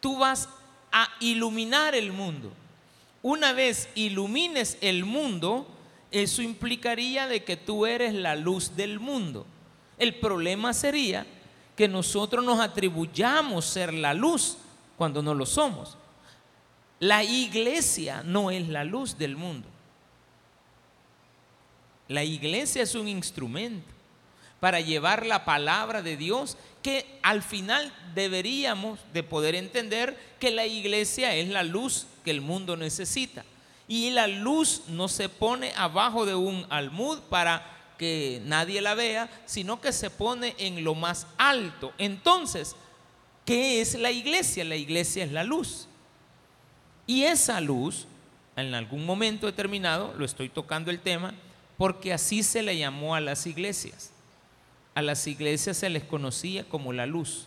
tú 0.00 0.18
vas 0.18 0.48
a 0.92 1.08
iluminar 1.20 1.94
el 1.94 2.12
mundo. 2.12 2.52
Una 3.22 3.52
vez 3.52 3.88
ilumines 3.94 4.78
el 4.80 5.04
mundo, 5.04 5.66
eso 6.10 6.42
implicaría 6.42 7.26
de 7.26 7.44
que 7.44 7.56
tú 7.56 7.86
eres 7.86 8.14
la 8.14 8.36
luz 8.36 8.76
del 8.76 9.00
mundo. 9.00 9.46
El 9.98 10.14
problema 10.14 10.72
sería 10.72 11.26
que 11.76 11.88
nosotros 11.88 12.44
nos 12.44 12.60
atribuyamos 12.60 13.64
ser 13.64 13.92
la 13.92 14.14
luz 14.14 14.56
cuando 14.96 15.22
no 15.22 15.34
lo 15.34 15.46
somos. 15.46 15.96
La 17.00 17.22
iglesia 17.22 18.22
no 18.24 18.50
es 18.50 18.68
la 18.68 18.84
luz 18.84 19.18
del 19.18 19.36
mundo. 19.36 19.68
La 22.08 22.24
iglesia 22.24 22.82
es 22.82 22.94
un 22.94 23.06
instrumento 23.06 23.92
para 24.60 24.80
llevar 24.80 25.26
la 25.26 25.44
palabra 25.44 26.02
de 26.02 26.16
Dios 26.16 26.56
que 26.82 27.18
al 27.22 27.42
final 27.42 27.92
deberíamos 28.14 29.00
de 29.12 29.22
poder 29.22 29.54
entender 29.54 30.16
que 30.38 30.50
la 30.50 30.66
iglesia 30.66 31.34
es 31.34 31.48
la 31.48 31.62
luz 31.62 32.06
que 32.24 32.30
el 32.30 32.40
mundo 32.40 32.76
necesita. 32.76 33.44
Y 33.86 34.10
la 34.10 34.26
luz 34.26 34.82
no 34.88 35.08
se 35.08 35.28
pone 35.28 35.72
abajo 35.76 36.26
de 36.26 36.34
un 36.34 36.66
almud 36.68 37.20
para 37.30 37.94
que 37.98 38.40
nadie 38.44 38.80
la 38.80 38.94
vea, 38.94 39.28
sino 39.46 39.80
que 39.80 39.92
se 39.92 40.10
pone 40.10 40.54
en 40.58 40.84
lo 40.84 40.94
más 40.94 41.26
alto. 41.36 41.92
Entonces, 41.98 42.76
¿qué 43.44 43.80
es 43.80 43.94
la 43.94 44.10
iglesia? 44.10 44.64
La 44.64 44.76
iglesia 44.76 45.24
es 45.24 45.32
la 45.32 45.42
luz. 45.42 45.88
Y 47.06 47.24
esa 47.24 47.60
luz, 47.60 48.06
en 48.56 48.74
algún 48.74 49.04
momento 49.04 49.46
determinado, 49.46 50.14
lo 50.16 50.24
estoy 50.24 50.48
tocando 50.48 50.90
el 50.90 51.00
tema, 51.00 51.34
porque 51.76 52.12
así 52.12 52.42
se 52.42 52.62
le 52.62 52.76
llamó 52.76 53.14
a 53.14 53.20
las 53.20 53.46
iglesias. 53.46 54.12
A 54.98 55.02
las 55.02 55.28
iglesias 55.28 55.76
se 55.76 55.90
les 55.90 56.02
conocía 56.02 56.68
como 56.68 56.92
la 56.92 57.06
luz. 57.06 57.46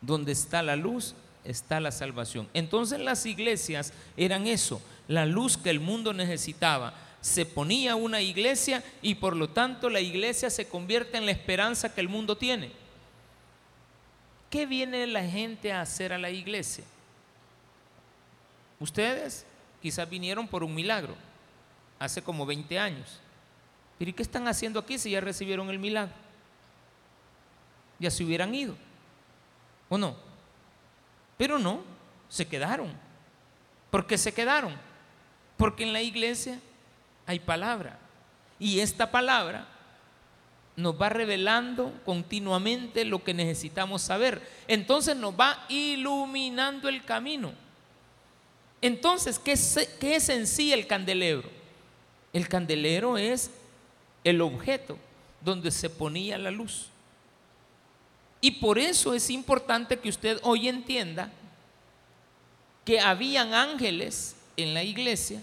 Donde 0.00 0.32
está 0.32 0.62
la 0.62 0.74
luz, 0.74 1.14
está 1.44 1.80
la 1.80 1.92
salvación. 1.92 2.48
Entonces 2.54 2.98
las 2.98 3.26
iglesias 3.26 3.92
eran 4.16 4.46
eso, 4.46 4.80
la 5.06 5.26
luz 5.26 5.58
que 5.58 5.68
el 5.68 5.80
mundo 5.80 6.14
necesitaba 6.14 6.94
se 7.20 7.44
ponía 7.44 7.94
una 7.94 8.22
iglesia 8.22 8.82
y 9.02 9.16
por 9.16 9.36
lo 9.36 9.50
tanto 9.50 9.90
la 9.90 10.00
iglesia 10.00 10.48
se 10.48 10.66
convierte 10.66 11.18
en 11.18 11.26
la 11.26 11.32
esperanza 11.32 11.92
que 11.92 12.00
el 12.00 12.08
mundo 12.08 12.38
tiene. 12.38 12.72
¿Qué 14.48 14.64
viene 14.64 15.06
la 15.08 15.28
gente 15.28 15.72
a 15.72 15.82
hacer 15.82 16.10
a 16.14 16.18
la 16.18 16.30
iglesia? 16.30 16.84
Ustedes 18.78 19.44
quizás 19.82 20.08
vinieron 20.08 20.48
por 20.48 20.64
un 20.64 20.74
milagro, 20.74 21.16
hace 21.98 22.22
como 22.22 22.46
20 22.46 22.78
años. 22.78 23.20
¿Pero 23.98 24.16
qué 24.16 24.22
están 24.22 24.48
haciendo 24.48 24.80
aquí 24.80 24.98
si 24.98 25.10
ya 25.10 25.20
recibieron 25.20 25.68
el 25.68 25.78
milagro? 25.78 26.29
Ya 28.00 28.10
se 28.10 28.24
hubieran 28.24 28.52
ido, 28.54 28.74
¿o 29.88 29.96
no? 29.96 30.16
Pero 31.36 31.58
no, 31.58 31.82
se 32.28 32.48
quedaron. 32.48 32.92
¿Por 33.90 34.06
qué 34.06 34.18
se 34.18 34.34
quedaron? 34.34 34.74
Porque 35.56 35.84
en 35.84 35.92
la 35.92 36.02
iglesia 36.02 36.58
hay 37.26 37.38
palabra. 37.38 37.98
Y 38.58 38.80
esta 38.80 39.10
palabra 39.10 39.66
nos 40.76 41.00
va 41.00 41.08
revelando 41.08 41.92
continuamente 42.04 43.04
lo 43.04 43.22
que 43.22 43.34
necesitamos 43.34 44.02
saber. 44.02 44.40
Entonces 44.68 45.16
nos 45.16 45.38
va 45.38 45.64
iluminando 45.68 46.88
el 46.88 47.04
camino. 47.04 47.52
Entonces, 48.82 49.38
¿qué 49.38 49.52
es, 49.52 49.96
qué 50.00 50.16
es 50.16 50.28
en 50.30 50.46
sí 50.46 50.72
el 50.72 50.86
candelero? 50.86 51.48
El 52.32 52.48
candelero 52.48 53.18
es 53.18 53.50
el 54.24 54.40
objeto 54.40 54.96
donde 55.42 55.70
se 55.70 55.90
ponía 55.90 56.38
la 56.38 56.50
luz. 56.50 56.88
Y 58.40 58.52
por 58.52 58.78
eso 58.78 59.14
es 59.14 59.30
importante 59.30 59.98
que 59.98 60.08
usted 60.08 60.38
hoy 60.42 60.68
entienda 60.68 61.30
que 62.84 63.00
habían 63.00 63.52
ángeles 63.52 64.36
en 64.56 64.74
la 64.74 64.82
iglesia 64.82 65.42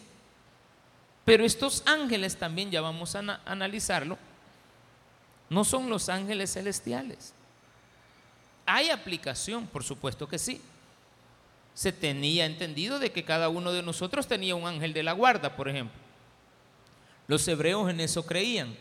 pero 1.27 1.43
estos 1.43 1.83
ángeles 1.85 2.37
también, 2.37 2.71
ya 2.71 2.79
vamos 2.79 3.13
a 3.13 3.41
analizarlo, 3.43 4.17
no 5.49 5.65
son 5.65 5.89
los 5.89 6.07
ángeles 6.07 6.53
celestiales. 6.53 7.33
Hay 8.65 8.89
aplicación, 8.91 9.67
por 9.67 9.83
supuesto 9.83 10.25
que 10.25 10.39
sí. 10.39 10.61
Se 11.73 11.91
tenía 11.91 12.45
entendido 12.45 12.97
de 12.97 13.11
que 13.11 13.25
cada 13.25 13.49
uno 13.49 13.73
de 13.73 13.83
nosotros 13.83 14.25
tenía 14.25 14.55
un 14.55 14.65
ángel 14.65 14.93
de 14.93 15.03
la 15.03 15.11
guarda, 15.11 15.53
por 15.53 15.67
ejemplo. 15.67 15.99
Los 17.27 17.45
hebreos 17.49 17.89
en 17.89 17.99
eso 17.99 18.25
creían. 18.25 18.77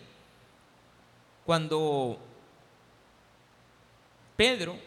Cuando 1.44 2.20
Pedro 4.36 4.78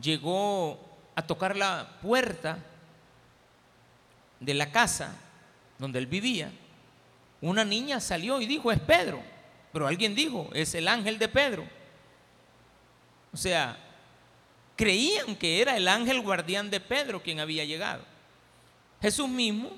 llegó 0.00 0.78
a 1.14 1.22
tocar 1.26 1.56
la 1.56 1.98
puerta 2.00 2.58
de 4.38 4.54
la 4.54 4.70
casa 4.70 5.14
donde 5.78 5.98
él 5.98 6.06
vivía, 6.06 6.52
una 7.40 7.64
niña 7.64 8.00
salió 8.00 8.40
y 8.40 8.46
dijo, 8.46 8.70
es 8.70 8.80
Pedro. 8.80 9.22
Pero 9.72 9.86
alguien 9.86 10.14
dijo, 10.14 10.50
es 10.52 10.74
el 10.74 10.88
ángel 10.88 11.18
de 11.18 11.28
Pedro. 11.28 11.64
O 13.32 13.36
sea, 13.36 13.78
creían 14.76 15.36
que 15.36 15.60
era 15.62 15.76
el 15.76 15.88
ángel 15.88 16.20
guardián 16.20 16.70
de 16.70 16.80
Pedro 16.80 17.22
quien 17.22 17.40
había 17.40 17.64
llegado. 17.64 18.04
Jesús 19.00 19.28
mismo 19.28 19.70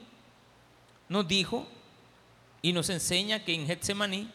nos 1.08 1.28
dijo 1.28 1.68
y 2.62 2.72
nos 2.72 2.88
enseña 2.88 3.44
que 3.44 3.54
en 3.54 3.66
Getsemaní 3.66 4.30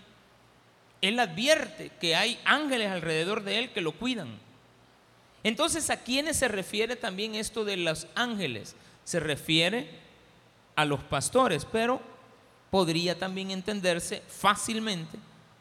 él 1.02 1.20
advierte 1.20 1.92
que 2.00 2.16
hay 2.16 2.40
ángeles 2.46 2.90
alrededor 2.90 3.44
de 3.44 3.60
él 3.60 3.72
que 3.72 3.82
lo 3.82 3.92
cuidan. 3.92 4.40
Entonces, 5.44 5.90
¿a 5.90 5.98
quiénes 5.98 6.38
se 6.38 6.48
refiere 6.48 6.96
también 6.96 7.36
esto 7.36 7.64
de 7.64 7.78
los 7.78 8.08
ángeles? 8.16 8.76
Se 9.04 9.20
refiere 9.20 9.90
a 10.76 10.86
los 10.86 11.02
pastores, 11.04 11.66
pero 11.66 12.02
podría 12.70 13.18
también 13.18 13.52
entenderse 13.52 14.22
fácilmente 14.28 15.18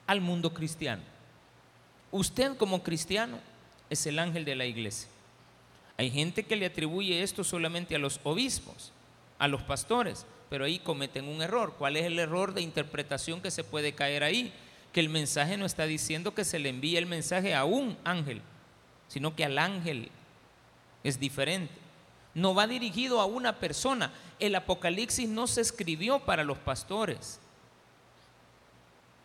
al 0.07 0.21
mundo 0.21 0.53
cristiano. 0.53 1.03
Usted 2.11 2.57
como 2.57 2.83
cristiano 2.83 3.39
es 3.91 4.07
el 4.07 4.19
ángel 4.19 4.45
de 4.45 4.57
la 4.57 4.67
iglesia. 4.67 5.09
Hay 5.99 6.11
gente 6.11 6.45
que 6.45 6.57
le 6.57 6.67
atribuye 6.67 7.23
esto 7.23 7.45
solamente 7.45 7.95
a 7.95 7.99
los 7.99 8.21
obispos, 8.25 8.93
a 9.39 9.49
los 9.49 9.63
pastores, 9.63 10.27
pero 10.51 10.65
ahí 10.65 10.79
cometen 10.79 11.29
un 11.29 11.43
error. 11.43 11.75
¿Cuál 11.79 11.97
es 11.97 12.05
el 12.05 12.19
error 12.19 12.55
de 12.55 12.63
interpretación 12.63 13.41
que 13.41 13.51
se 13.51 13.65
puede 13.65 13.95
caer 13.95 14.23
ahí? 14.23 14.53
Que 14.97 15.01
el 15.01 15.11
mensaje 15.11 15.59
no 15.59 15.67
está 15.67 15.85
diciendo 15.85 16.33
que 16.33 16.43
se 16.43 16.59
le 16.59 16.71
envíe 16.71 16.97
el 16.97 17.05
mensaje 17.05 17.55
a 17.55 17.67
un 17.67 17.99
ángel, 18.03 18.41
sino 19.09 19.37
que 19.37 19.45
al 19.45 19.59
ángel 19.59 20.09
es 21.05 21.21
diferente. 21.21 21.75
No 22.33 22.55
va 22.55 22.67
dirigido 22.67 23.21
a 23.21 23.27
una 23.27 23.57
persona. 23.57 24.11
El 24.39 24.55
Apocalipsis 24.55 25.29
no 25.29 25.49
se 25.49 25.61
escribió 25.61 26.21
para 26.21 26.45
los 26.45 26.57
pastores. 26.57 27.41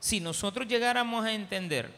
Si 0.01 0.19
nosotros 0.19 0.67
llegáramos 0.67 1.23
a 1.23 1.31
entender 1.31 1.89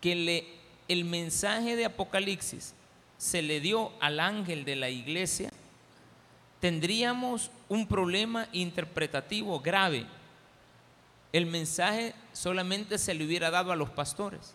que 0.00 0.46
el 0.88 1.04
mensaje 1.04 1.76
de 1.76 1.84
Apocalipsis 1.84 2.72
se 3.18 3.42
le 3.42 3.60
dio 3.60 3.92
al 4.00 4.20
ángel 4.20 4.64
de 4.64 4.76
la 4.76 4.88
iglesia, 4.88 5.52
tendríamos 6.60 7.50
un 7.68 7.86
problema 7.86 8.48
interpretativo 8.52 9.60
grave. 9.60 10.06
El 11.32 11.46
mensaje 11.46 12.14
solamente 12.32 12.98
se 12.98 13.14
le 13.14 13.24
hubiera 13.24 13.50
dado 13.50 13.72
a 13.72 13.76
los 13.76 13.90
pastores. 13.90 14.54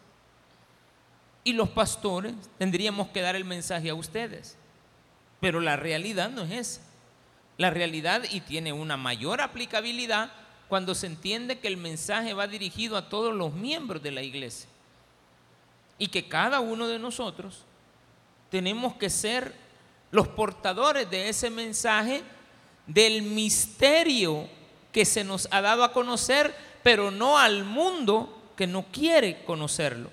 Y 1.44 1.54
los 1.54 1.70
pastores 1.70 2.34
tendríamos 2.58 3.08
que 3.10 3.22
dar 3.22 3.36
el 3.36 3.46
mensaje 3.46 3.90
a 3.90 3.96
ustedes. 3.96 4.58
Pero 5.40 5.60
la 5.60 5.76
realidad 5.76 6.30
no 6.30 6.44
es 6.44 6.52
esa. 6.52 6.82
La 7.58 7.70
realidad 7.70 8.24
y 8.30 8.42
tiene 8.42 8.74
una 8.74 8.98
mayor 8.98 9.42
aplicabilidad 9.42 10.32
cuando 10.68 10.94
se 10.94 11.08
entiende 11.08 11.60
que 11.60 11.68
el 11.68 11.78
mensaje 11.78 12.34
va 12.34 12.48
dirigido 12.48 12.98
a 12.98 13.10
todos 13.10 13.34
los 13.34 13.54
miembros 13.54 14.04
de 14.04 14.12
la 14.12 14.22
iglesia. 14.22 14.70
Y 15.98 16.08
que 16.08 16.28
cada 16.28 16.60
uno 16.60 16.88
de 16.88 17.00
nosotros 17.00 17.64
tenemos 18.52 18.96
que 18.96 19.10
ser 19.10 19.56
los 20.12 20.28
portadores 20.28 21.10
de 21.10 21.30
ese 21.30 21.50
mensaje 21.50 22.24
del 22.86 23.22
misterio 23.24 24.48
que 24.92 25.06
se 25.06 25.24
nos 25.24 25.48
ha 25.52 25.62
dado 25.62 25.84
a 25.84 25.92
conocer, 25.92 26.56
pero 26.88 27.12
no 27.12 27.38
al 27.38 27.66
mundo 27.66 28.54
que 28.56 28.66
no 28.66 28.86
quiere 28.94 29.44
conocerlo, 29.44 30.10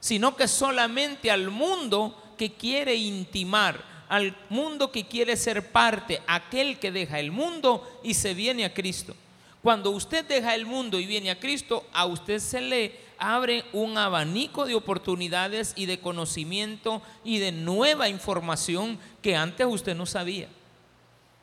sino 0.00 0.34
que 0.34 0.48
solamente 0.48 1.30
al 1.30 1.50
mundo 1.50 2.18
que 2.38 2.54
quiere 2.54 2.94
intimar, 2.94 3.84
al 4.08 4.34
mundo 4.48 4.90
que 4.90 5.06
quiere 5.06 5.36
ser 5.36 5.70
parte, 5.70 6.22
aquel 6.26 6.78
que 6.78 6.90
deja 6.90 7.20
el 7.20 7.30
mundo 7.30 8.00
y 8.02 8.14
se 8.14 8.32
viene 8.32 8.64
a 8.64 8.72
Cristo. 8.72 9.14
Cuando 9.62 9.90
usted 9.90 10.24
deja 10.24 10.54
el 10.54 10.64
mundo 10.64 10.98
y 10.98 11.04
viene 11.04 11.30
a 11.30 11.38
Cristo, 11.38 11.84
a 11.92 12.06
usted 12.06 12.38
se 12.38 12.62
le 12.62 12.98
abre 13.18 13.66
un 13.74 13.98
abanico 13.98 14.64
de 14.64 14.76
oportunidades 14.76 15.74
y 15.76 15.84
de 15.84 16.00
conocimiento 16.00 17.02
y 17.22 17.36
de 17.36 17.52
nueva 17.52 18.08
información 18.08 18.98
que 19.20 19.36
antes 19.36 19.66
usted 19.66 19.94
no 19.94 20.06
sabía, 20.06 20.48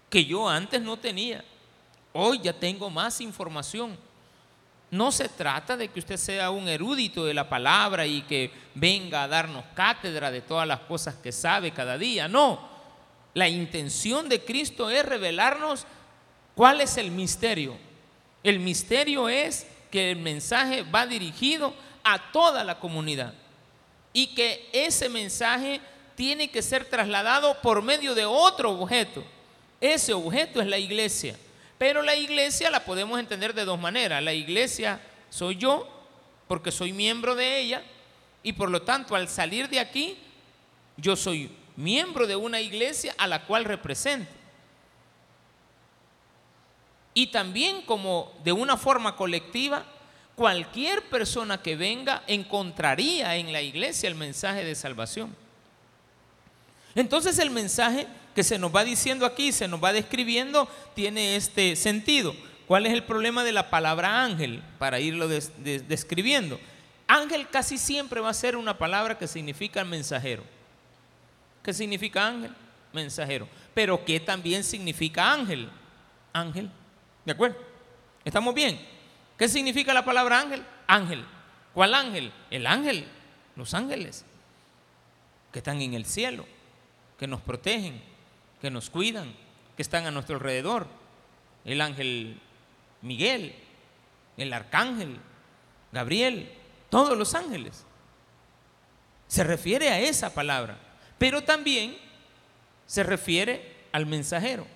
que 0.10 0.26
yo 0.26 0.50
antes 0.50 0.82
no 0.82 0.98
tenía. 0.98 1.46
Hoy 2.14 2.40
ya 2.42 2.54
tengo 2.54 2.90
más 2.90 3.22
información. 3.22 3.96
No 4.92 5.12
se 5.14 5.30
trata 5.30 5.78
de 5.78 5.88
que 5.88 6.00
usted 6.00 6.18
sea 6.18 6.52
un 6.52 6.68
erudito 6.68 7.26
de 7.26 7.34
la 7.34 7.48
palabra 7.48 8.06
y 8.06 8.24
que 8.24 8.52
venga 8.76 9.24
a 9.24 9.28
darnos 9.28 9.64
cátedra 9.74 10.30
de 10.30 10.42
todas 10.42 10.68
las 10.68 10.82
cosas 10.82 11.16
que 11.16 11.32
sabe 11.32 11.72
cada 11.72 11.98
día. 11.98 12.28
No, 12.28 12.70
la 13.34 13.48
intención 13.48 14.28
de 14.28 14.44
Cristo 14.44 14.90
es 14.90 15.06
revelarnos 15.06 15.86
cuál 16.56 16.82
es 16.82 16.98
el 16.98 17.10
misterio. 17.10 17.78
El 18.44 18.60
misterio 18.60 19.30
es 19.30 19.66
que 19.90 20.12
el 20.12 20.18
mensaje 20.18 20.84
va 20.84 21.08
dirigido 21.08 21.74
a 22.04 22.32
toda 22.34 22.64
la 22.66 22.78
comunidad 22.78 23.34
y 24.12 24.28
que 24.28 24.70
ese 24.74 25.08
mensaje 25.08 25.80
tiene 26.16 26.50
que 26.50 26.62
ser 26.62 26.84
trasladado 26.84 27.62
por 27.62 27.82
medio 27.82 28.14
de 28.14 28.26
otro 28.26 28.72
objeto. 28.72 29.24
Ese 29.80 30.14
objeto 30.14 30.62
es 30.62 30.68
la 30.68 30.78
iglesia. 30.78 31.38
Pero 31.82 32.04
la 32.04 32.16
iglesia 32.16 32.70
la 32.70 32.86
podemos 32.86 33.20
entender 33.20 33.56
de 33.56 33.66
dos 33.66 33.80
maneras. 33.80 34.22
La 34.22 34.36
iglesia 34.36 35.02
soy 35.32 35.56
yo, 35.56 35.90
porque 36.48 36.72
soy 36.72 36.94
miembro 36.94 37.34
de 37.34 37.60
ella, 37.60 37.82
y 38.44 38.54
por 38.54 38.70
lo 38.70 38.84
tanto 38.84 39.16
al 39.16 39.28
salir 39.28 39.68
de 39.68 39.80
aquí, 39.80 40.16
yo 40.96 41.16
soy 41.16 41.50
miembro 41.76 42.28
de 42.28 42.36
una 42.36 42.62
iglesia 42.62 43.16
a 43.18 43.26
la 43.26 43.48
cual 43.48 43.66
represento. 43.66 44.32
Y 47.16 47.32
también 47.32 47.82
como 47.82 48.32
de 48.44 48.52
una 48.52 48.78
forma 48.78 49.16
colectiva, 49.16 49.84
cualquier 50.36 51.10
persona 51.10 51.64
que 51.64 51.76
venga 51.76 52.22
encontraría 52.28 53.38
en 53.38 53.52
la 53.52 53.64
iglesia 53.64 54.08
el 54.08 54.14
mensaje 54.14 54.64
de 54.64 54.76
salvación. 54.76 55.36
Entonces 56.94 57.40
el 57.40 57.50
mensaje 57.50 58.06
que 58.36 58.44
se 58.44 58.58
nos 58.58 58.74
va 58.74 58.84
diciendo 58.84 59.26
aquí, 59.26 59.52
se 59.52 59.68
nos 59.68 59.84
va 59.84 59.94
describiendo, 59.94 60.68
tiene 60.94 61.36
este 61.36 61.76
sentido. 61.76 62.36
¿Cuál 62.68 62.86
es 62.86 62.94
el 62.94 63.04
problema 63.04 63.44
de 63.44 63.52
la 63.52 63.70
palabra 63.70 64.24
ángel? 64.24 64.64
Para 64.80 65.00
irlo 65.00 65.28
describiendo. 65.28 66.60
Ángel 67.08 67.50
casi 67.50 67.78
siempre 67.78 68.22
va 68.22 68.30
a 68.30 68.34
ser 68.34 68.56
una 68.56 68.78
palabra 68.78 69.18
que 69.18 69.28
significa 69.28 69.84
mensajero. 69.84 70.44
¿Qué 71.62 71.74
significa 71.74 72.26
ángel? 72.26 72.56
Mensajero. 72.94 73.48
Pero 73.74 74.06
¿qué 74.06 74.20
también 74.20 74.64
significa 74.64 75.34
ángel? 75.34 75.70
Ángel. 76.32 76.70
¿De 77.26 77.34
acuerdo? 77.34 77.58
¿Estamos 78.24 78.56
bien? 78.56 78.80
¿Qué 79.38 79.50
significa 79.50 79.94
la 79.94 80.06
palabra 80.06 80.40
ángel? 80.40 80.64
Ángel. 80.88 81.26
¿Cuál 81.74 81.94
ángel? 81.94 82.32
El 82.50 82.68
ángel, 82.68 83.06
los 83.56 83.74
ángeles 83.74 84.24
que 85.52 85.60
están 85.60 85.82
en 85.82 85.94
el 85.94 86.06
cielo, 86.06 86.46
que 87.20 87.28
nos 87.28 87.42
protegen, 87.42 88.02
que 88.62 88.70
nos 88.70 88.90
cuidan, 88.90 89.34
que 89.76 89.82
están 89.82 90.06
a 90.06 90.12
nuestro 90.12 90.36
alrededor. 90.36 90.88
El 91.66 91.82
ángel 91.82 92.40
Miguel, 93.02 93.56
el 94.38 94.54
arcángel, 94.54 95.20
Gabriel, 95.92 96.52
todos 96.90 97.18
los 97.18 97.34
ángeles. 97.34 97.86
Se 99.28 99.44
refiere 99.44 99.90
a 99.90 100.00
esa 100.00 100.34
palabra, 100.34 100.78
pero 101.18 101.44
también 101.44 101.98
se 102.86 103.04
refiere 103.04 103.76
al 103.92 104.06
mensajero. 104.06 104.68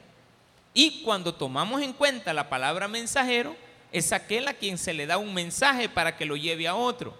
Y 0.73 1.03
cuando 1.03 1.33
tomamos 1.33 1.81
en 1.81 1.93
cuenta 1.93 2.33
la 2.33 2.49
palabra 2.49 2.87
mensajero, 2.87 3.55
es 3.91 4.11
aquel 4.11 4.47
a 4.47 4.53
quien 4.53 4.77
se 4.77 4.93
le 4.93 5.05
da 5.05 5.17
un 5.17 5.33
mensaje 5.33 5.87
para 5.87 6.17
que 6.17 6.25
lo 6.25 6.35
lleve 6.35 6.67
a 6.67 6.75
otro. 6.75 7.17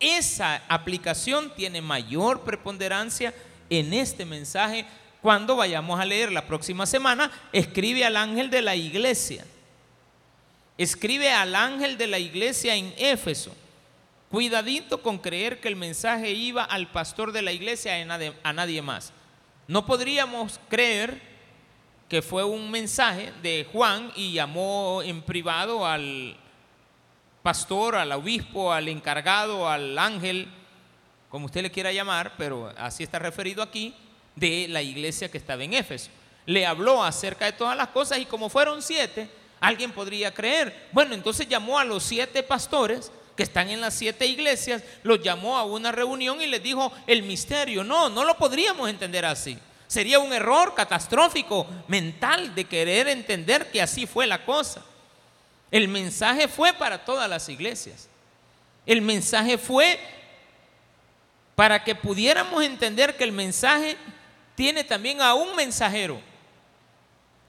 Esa 0.00 0.62
aplicación 0.68 1.54
tiene 1.54 1.82
mayor 1.82 2.42
preponderancia 2.42 3.34
en 3.68 3.92
este 3.92 4.24
mensaje 4.24 4.86
cuando 5.22 5.56
vayamos 5.56 5.98
a 5.98 6.04
leer 6.04 6.32
la 6.32 6.46
próxima 6.46 6.84
semana. 6.84 7.30
Escribe 7.52 8.04
al 8.04 8.16
ángel 8.16 8.50
de 8.50 8.60
la 8.60 8.76
iglesia. 8.76 9.46
Escribe 10.76 11.32
al 11.32 11.54
ángel 11.54 11.96
de 11.96 12.08
la 12.08 12.18
iglesia 12.18 12.74
en 12.74 12.92
Éfeso. 12.98 13.54
Cuidadito 14.30 15.00
con 15.00 15.18
creer 15.18 15.60
que 15.60 15.68
el 15.68 15.76
mensaje 15.76 16.32
iba 16.32 16.64
al 16.64 16.90
pastor 16.90 17.32
de 17.32 17.42
la 17.42 17.52
iglesia 17.52 17.94
a 18.42 18.52
nadie 18.52 18.82
más. 18.82 19.12
No 19.68 19.86
podríamos 19.86 20.58
creer 20.68 21.20
que 22.08 22.20
fue 22.20 22.42
un 22.42 22.70
mensaje 22.70 23.32
de 23.42 23.66
Juan 23.72 24.10
y 24.16 24.32
llamó 24.32 25.02
en 25.04 25.22
privado 25.22 25.86
al 25.86 26.36
pastor, 27.42 27.96
al 27.96 28.12
obispo, 28.12 28.72
al 28.72 28.88
encargado, 28.88 29.68
al 29.68 29.98
ángel, 29.98 30.48
como 31.28 31.46
usted 31.46 31.62
le 31.62 31.70
quiera 31.70 31.92
llamar, 31.92 32.34
pero 32.36 32.72
así 32.76 33.02
está 33.02 33.18
referido 33.18 33.62
aquí, 33.62 33.94
de 34.36 34.66
la 34.68 34.82
iglesia 34.82 35.30
que 35.30 35.38
estaba 35.38 35.64
en 35.64 35.74
Éfeso. 35.74 36.10
Le 36.46 36.66
habló 36.66 37.02
acerca 37.02 37.44
de 37.46 37.52
todas 37.52 37.76
las 37.76 37.88
cosas 37.88 38.18
y 38.18 38.26
como 38.26 38.48
fueron 38.48 38.82
siete, 38.82 39.28
alguien 39.60 39.92
podría 39.92 40.34
creer, 40.34 40.88
bueno, 40.92 41.14
entonces 41.14 41.48
llamó 41.48 41.78
a 41.78 41.84
los 41.84 42.02
siete 42.02 42.42
pastores 42.42 43.12
que 43.36 43.42
están 43.42 43.70
en 43.70 43.80
las 43.80 43.94
siete 43.94 44.26
iglesias, 44.26 44.82
los 45.02 45.22
llamó 45.22 45.56
a 45.56 45.64
una 45.64 45.92
reunión 45.92 46.40
y 46.42 46.46
les 46.46 46.62
dijo 46.62 46.92
el 47.06 47.22
misterio. 47.22 47.84
No, 47.84 48.08
no 48.08 48.24
lo 48.24 48.36
podríamos 48.36 48.90
entender 48.90 49.24
así. 49.24 49.58
Sería 49.86 50.18
un 50.18 50.32
error 50.32 50.74
catastrófico 50.74 51.66
mental 51.88 52.54
de 52.54 52.64
querer 52.64 53.08
entender 53.08 53.70
que 53.70 53.82
así 53.82 54.06
fue 54.06 54.26
la 54.26 54.44
cosa. 54.44 54.82
El 55.70 55.88
mensaje 55.88 56.48
fue 56.48 56.72
para 56.72 57.04
todas 57.04 57.28
las 57.28 57.48
iglesias. 57.48 58.08
El 58.84 59.00
mensaje 59.00 59.58
fue 59.58 59.98
para 61.54 61.84
que 61.84 61.94
pudiéramos 61.94 62.62
entender 62.62 63.16
que 63.16 63.24
el 63.24 63.32
mensaje 63.32 63.96
tiene 64.54 64.84
también 64.84 65.20
a 65.20 65.34
un 65.34 65.56
mensajero. 65.56 66.20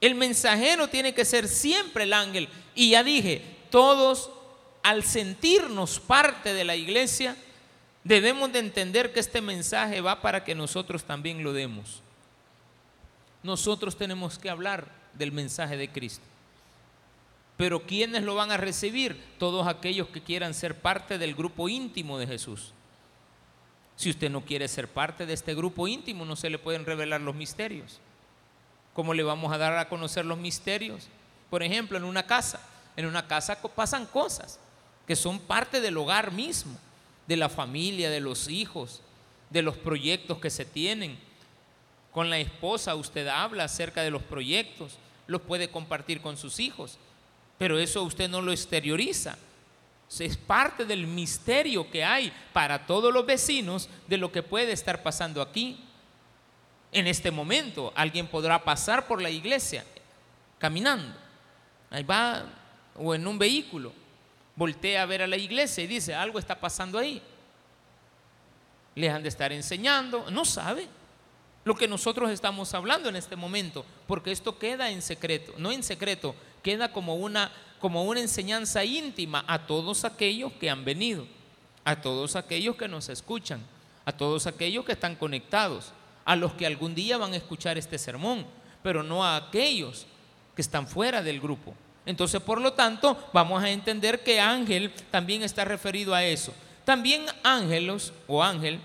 El 0.02 0.16
mensajero 0.16 0.88
tiene 0.88 1.14
que 1.14 1.26
ser 1.26 1.48
siempre 1.48 2.04
el 2.04 2.14
ángel. 2.14 2.50
Y 2.76 2.92
ya 2.92 3.04
dije, 3.04 3.42
todos 3.70 4.32
al 4.82 5.04
sentirnos 5.04 6.00
parte 6.00 6.54
de 6.54 6.66
la 6.66 6.76
iglesia, 6.76 7.38
debemos 8.04 8.52
de 8.52 8.60
entender 8.60 9.14
que 9.14 9.22
este 9.22 9.42
mensaje 9.42 10.02
va 10.02 10.22
para 10.22 10.44
que 10.44 10.56
nosotros 10.56 11.04
también 11.04 11.44
lo 11.44 11.54
demos. 11.54 12.02
Nosotros 13.44 13.98
tenemos 13.98 14.38
que 14.38 14.50
hablar 14.50 14.92
del 15.14 15.32
mensaje 15.32 15.78
de 15.78 15.90
Cristo. 15.90 16.24
Pero 17.58 17.84
¿quiénes 17.84 18.24
lo 18.24 18.36
van 18.36 18.52
a 18.52 18.58
recibir? 18.58 19.22
Todos 19.38 19.68
aquellos 19.68 20.08
que 20.10 20.22
quieran 20.22 20.54
ser 20.54 20.80
parte 20.80 21.18
del 21.18 21.36
grupo 21.36 21.70
íntimo 21.70 22.18
de 22.18 22.28
Jesús. 22.28 22.74
Si 23.96 24.10
usted 24.10 24.30
no 24.30 24.42
quiere 24.42 24.68
ser 24.68 24.88
parte 24.88 25.26
de 25.26 25.34
este 25.34 25.54
grupo 25.54 25.88
íntimo, 25.88 26.26
no 26.26 26.36
se 26.36 26.50
le 26.50 26.58
pueden 26.58 26.86
revelar 26.86 27.22
los 27.22 27.36
misterios. 27.36 28.00
¿Cómo 28.94 29.14
le 29.14 29.24
vamos 29.24 29.52
a 29.54 29.58
dar 29.58 29.78
a 29.78 29.90
conocer 29.90 30.26
los 30.26 30.38
misterios? 30.38 31.08
Por 31.50 31.64
ejemplo, 31.64 31.98
en 31.98 32.04
una 32.04 32.26
casa. 32.26 32.60
En 32.96 33.06
una 33.06 33.28
casa 33.28 33.60
pasan 33.76 34.06
cosas 34.06 34.60
que 35.08 35.16
son 35.16 35.40
parte 35.40 35.82
del 35.82 35.98
hogar 35.98 36.32
mismo, 36.32 36.78
de 37.28 37.38
la 37.38 37.50
familia, 37.50 38.10
de 38.10 38.20
los 38.20 38.48
hijos, 38.48 39.02
de 39.50 39.62
los 39.62 39.78
proyectos 39.78 40.40
que 40.40 40.50
se 40.50 40.66
tienen. 40.66 41.18
Con 42.12 42.30
la 42.30 42.40
esposa 42.40 42.96
usted 42.96 43.28
habla 43.28 43.66
acerca 43.66 44.02
de 44.02 44.12
los 44.12 44.22
proyectos, 44.22 44.98
los 45.28 45.42
puede 45.42 45.70
compartir 45.70 46.22
con 46.22 46.38
sus 46.38 46.60
hijos, 46.60 46.98
pero 47.58 47.80
eso 47.80 48.04
usted 48.04 48.30
no 48.30 48.42
lo 48.42 48.52
exterioriza. 48.52 49.38
Es 50.20 50.38
parte 50.38 50.86
del 50.86 51.08
misterio 51.08 51.90
que 51.90 52.04
hay 52.04 52.32
para 52.52 52.86
todos 52.86 53.14
los 53.14 53.26
vecinos 53.26 53.90
de 54.08 54.18
lo 54.18 54.32
que 54.32 54.44
puede 54.44 54.72
estar 54.72 55.02
pasando 55.04 55.42
aquí. 55.42 55.80
En 56.92 57.08
este 57.08 57.32
momento 57.32 57.92
alguien 57.96 58.28
podrá 58.28 58.64
pasar 58.64 59.08
por 59.08 59.22
la 59.22 59.30
iglesia 59.30 59.84
caminando. 60.60 61.18
Ahí 61.90 62.04
va 62.04 62.46
o 62.96 63.16
en 63.16 63.26
un 63.28 63.38
vehículo. 63.38 63.92
Voltea 64.56 65.02
a 65.02 65.06
ver 65.06 65.24
a 65.24 65.28
la 65.28 65.38
iglesia 65.38 65.84
y 65.84 65.88
dice, 65.88 66.14
algo 66.14 66.38
está 66.38 66.60
pasando 66.60 67.00
ahí. 67.00 67.22
Les 68.96 69.12
han 69.12 69.24
de 69.24 69.30
estar 69.30 69.52
enseñando, 69.52 70.30
no 70.30 70.46
sabe 70.46 70.88
lo 71.66 71.76
que 71.76 71.88
nosotros 71.88 72.30
estamos 72.30 72.74
hablando 72.74 73.10
en 73.10 73.16
este 73.16 73.36
momento, 73.36 73.86
porque 74.06 74.32
esto 74.32 74.60
queda 74.60 74.90
en 74.90 75.02
secreto, 75.02 75.54
no 75.58 75.72
en 75.72 75.82
secreto, 75.82 76.36
queda 76.62 76.92
como 76.92 77.16
una, 77.16 77.52
como 77.84 78.06
una 78.06 78.22
enseñanza 78.22 78.86
íntima 78.86 79.44
a 79.46 79.68
todos 79.68 80.06
aquellos 80.06 80.54
que 80.54 80.70
han 80.70 80.86
venido, 80.86 81.28
a 81.84 82.00
todos 82.00 82.38
aquellos 82.38 82.78
que 82.78 82.88
nos 82.88 83.10
escuchan, 83.10 83.60
a 84.06 84.14
todos 84.14 84.48
aquellos 84.48 84.86
que 84.86 84.94
están 84.94 85.18
conectados 85.18 85.92
a 86.24 86.38
los 86.38 86.54
que 86.54 86.66
algún 86.66 86.96
día 86.96 87.18
van 87.18 87.34
a 87.34 87.36
escuchar 87.36 87.78
este 87.78 87.98
sermón, 87.98 88.46
pero 88.82 89.04
no 89.04 89.26
a 89.26 89.36
aquellos 89.36 90.06
que 90.56 90.62
están 90.62 90.88
fuera 90.88 91.22
del 91.22 91.42
grupo. 91.42 91.76
Entonces, 92.06 92.40
por 92.40 92.62
lo 92.62 92.72
tanto, 92.72 93.22
vamos 93.34 93.62
a 93.62 93.70
entender 93.70 94.24
que 94.24 94.40
ángel 94.40 94.90
también 95.12 95.44
está 95.44 95.66
referido 95.66 96.16
a 96.16 96.24
eso. 96.24 96.54
También 96.86 97.26
ángelos 97.44 98.14
o 98.28 98.42
ángel, 98.42 98.80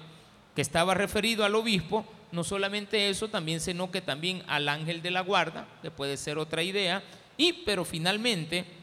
que 0.56 0.62
estaba 0.62 0.94
referido 0.94 1.44
al 1.44 1.54
obispo, 1.54 2.04
no 2.32 2.42
solamente 2.42 3.08
eso, 3.08 3.28
también 3.28 3.60
sino 3.60 3.92
que 3.92 4.00
también 4.00 4.42
al 4.48 4.68
ángel 4.68 5.02
de 5.02 5.12
la 5.12 5.20
guarda, 5.20 5.68
que 5.82 5.92
puede 5.92 6.16
ser 6.16 6.36
otra 6.36 6.64
idea, 6.64 7.00
y 7.36 7.52
pero 7.52 7.84
finalmente 7.84 8.77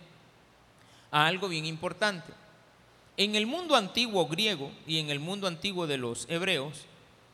a 1.11 1.27
algo 1.27 1.47
bien 1.47 1.65
importante. 1.65 2.33
En 3.17 3.35
el 3.35 3.45
mundo 3.47 3.75
antiguo 3.75 4.27
griego 4.27 4.71
y 4.85 4.99
en 4.99 5.09
el 5.09 5.19
mundo 5.19 5.47
antiguo 5.47 5.87
de 5.87 5.97
los 5.97 6.27
hebreos, 6.29 6.85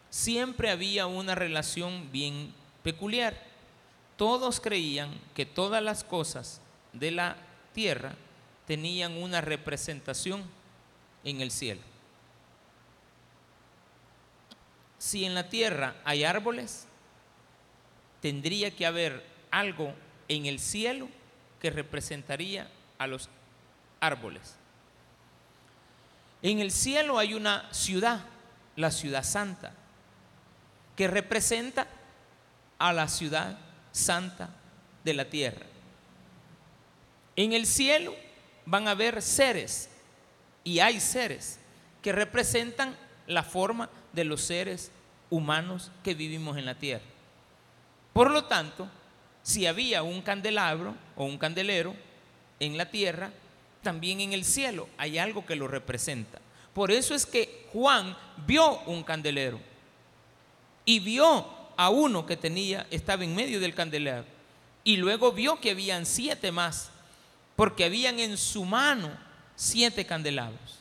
siempre 0.10 0.70
había 0.70 1.08
una 1.08 1.34
relación 1.34 2.12
bien 2.12 2.54
peculiar. 2.84 3.36
Todos 4.18 4.60
creían 4.60 5.20
que 5.34 5.46
todas 5.46 5.82
las 5.82 6.04
cosas 6.04 6.62
de 6.94 7.12
la 7.12 7.38
tierra 7.74 8.16
tenían 8.68 9.18
una 9.18 9.42
representación 9.42 10.44
en 11.24 11.42
el 11.42 11.50
cielo. 11.50 11.82
Si 15.00 15.26
en 15.26 15.34
la 15.34 15.50
tierra 15.50 15.96
hay 16.04 16.24
árboles, 16.24 16.86
tendría 18.22 18.70
que 18.76 18.86
haber 18.86 19.26
algo 19.50 19.94
en 20.28 20.46
el 20.46 20.60
cielo 20.60 21.10
que 21.60 21.72
representaría 21.72 22.70
a 23.00 23.08
los 23.08 23.30
árboles. 24.02 24.56
En 26.42 26.60
el 26.60 26.72
cielo 26.72 27.18
hay 27.18 27.34
una 27.34 27.72
ciudad, 27.72 28.26
la 28.76 28.92
ciudad 28.92 29.24
santa, 29.24 29.72
que 30.98 31.08
representa 31.08 31.88
a 32.80 32.92
la 32.92 33.08
ciudad 33.08 33.58
santa 33.92 34.50
de 35.04 35.14
la 35.14 35.26
tierra. 35.26 35.66
En 37.36 37.54
el 37.54 37.66
cielo 37.66 38.14
van 38.66 38.88
a 38.88 38.92
haber 38.92 39.22
seres, 39.22 39.90
y 40.64 40.80
hay 40.80 41.00
seres, 41.00 41.60
que 42.02 42.12
representan 42.12 42.98
la 43.28 43.44
forma 43.44 43.90
de 44.12 44.26
los 44.26 44.42
seres 44.42 44.92
humanos 45.30 45.92
que 46.04 46.16
vivimos 46.16 46.58
en 46.58 46.66
la 46.66 46.76
tierra. 46.76 47.06
Por 48.14 48.32
lo 48.32 48.46
tanto, 48.46 48.90
si 49.44 49.66
había 49.66 50.04
un 50.04 50.22
candelabro 50.22 50.96
o 51.16 51.26
un 51.26 51.38
candelero 51.38 51.96
en 52.60 52.78
la 52.78 52.90
tierra, 52.90 53.32
también 53.82 54.22
en 54.22 54.34
el 54.34 54.46
cielo 54.46 54.88
hay 54.98 55.18
algo 55.18 55.46
que 55.46 55.56
lo 55.56 55.68
representa. 55.68 56.40
Por 56.74 56.92
eso 56.92 57.14
es 57.14 57.26
que 57.26 57.68
Juan 57.74 58.16
vio 58.46 58.80
un 58.82 59.04
candelero 59.04 59.60
y 60.86 61.00
vio 61.00 61.46
a 61.76 61.90
uno 61.90 62.26
que 62.26 62.38
tenía, 62.38 62.88
estaba 62.92 63.24
en 63.24 63.36
medio 63.36 63.60
del 63.60 63.74
candelabro. 63.74 64.26
Y 64.84 64.98
luego 64.98 65.32
vio 65.32 65.60
que 65.60 65.72
habían 65.72 66.06
siete 66.06 66.52
más, 66.52 66.90
porque 67.56 67.86
habían 67.86 68.20
en 68.20 68.38
su 68.38 68.66
mano 68.66 69.12
siete 69.56 70.06
candelabros. 70.06 70.80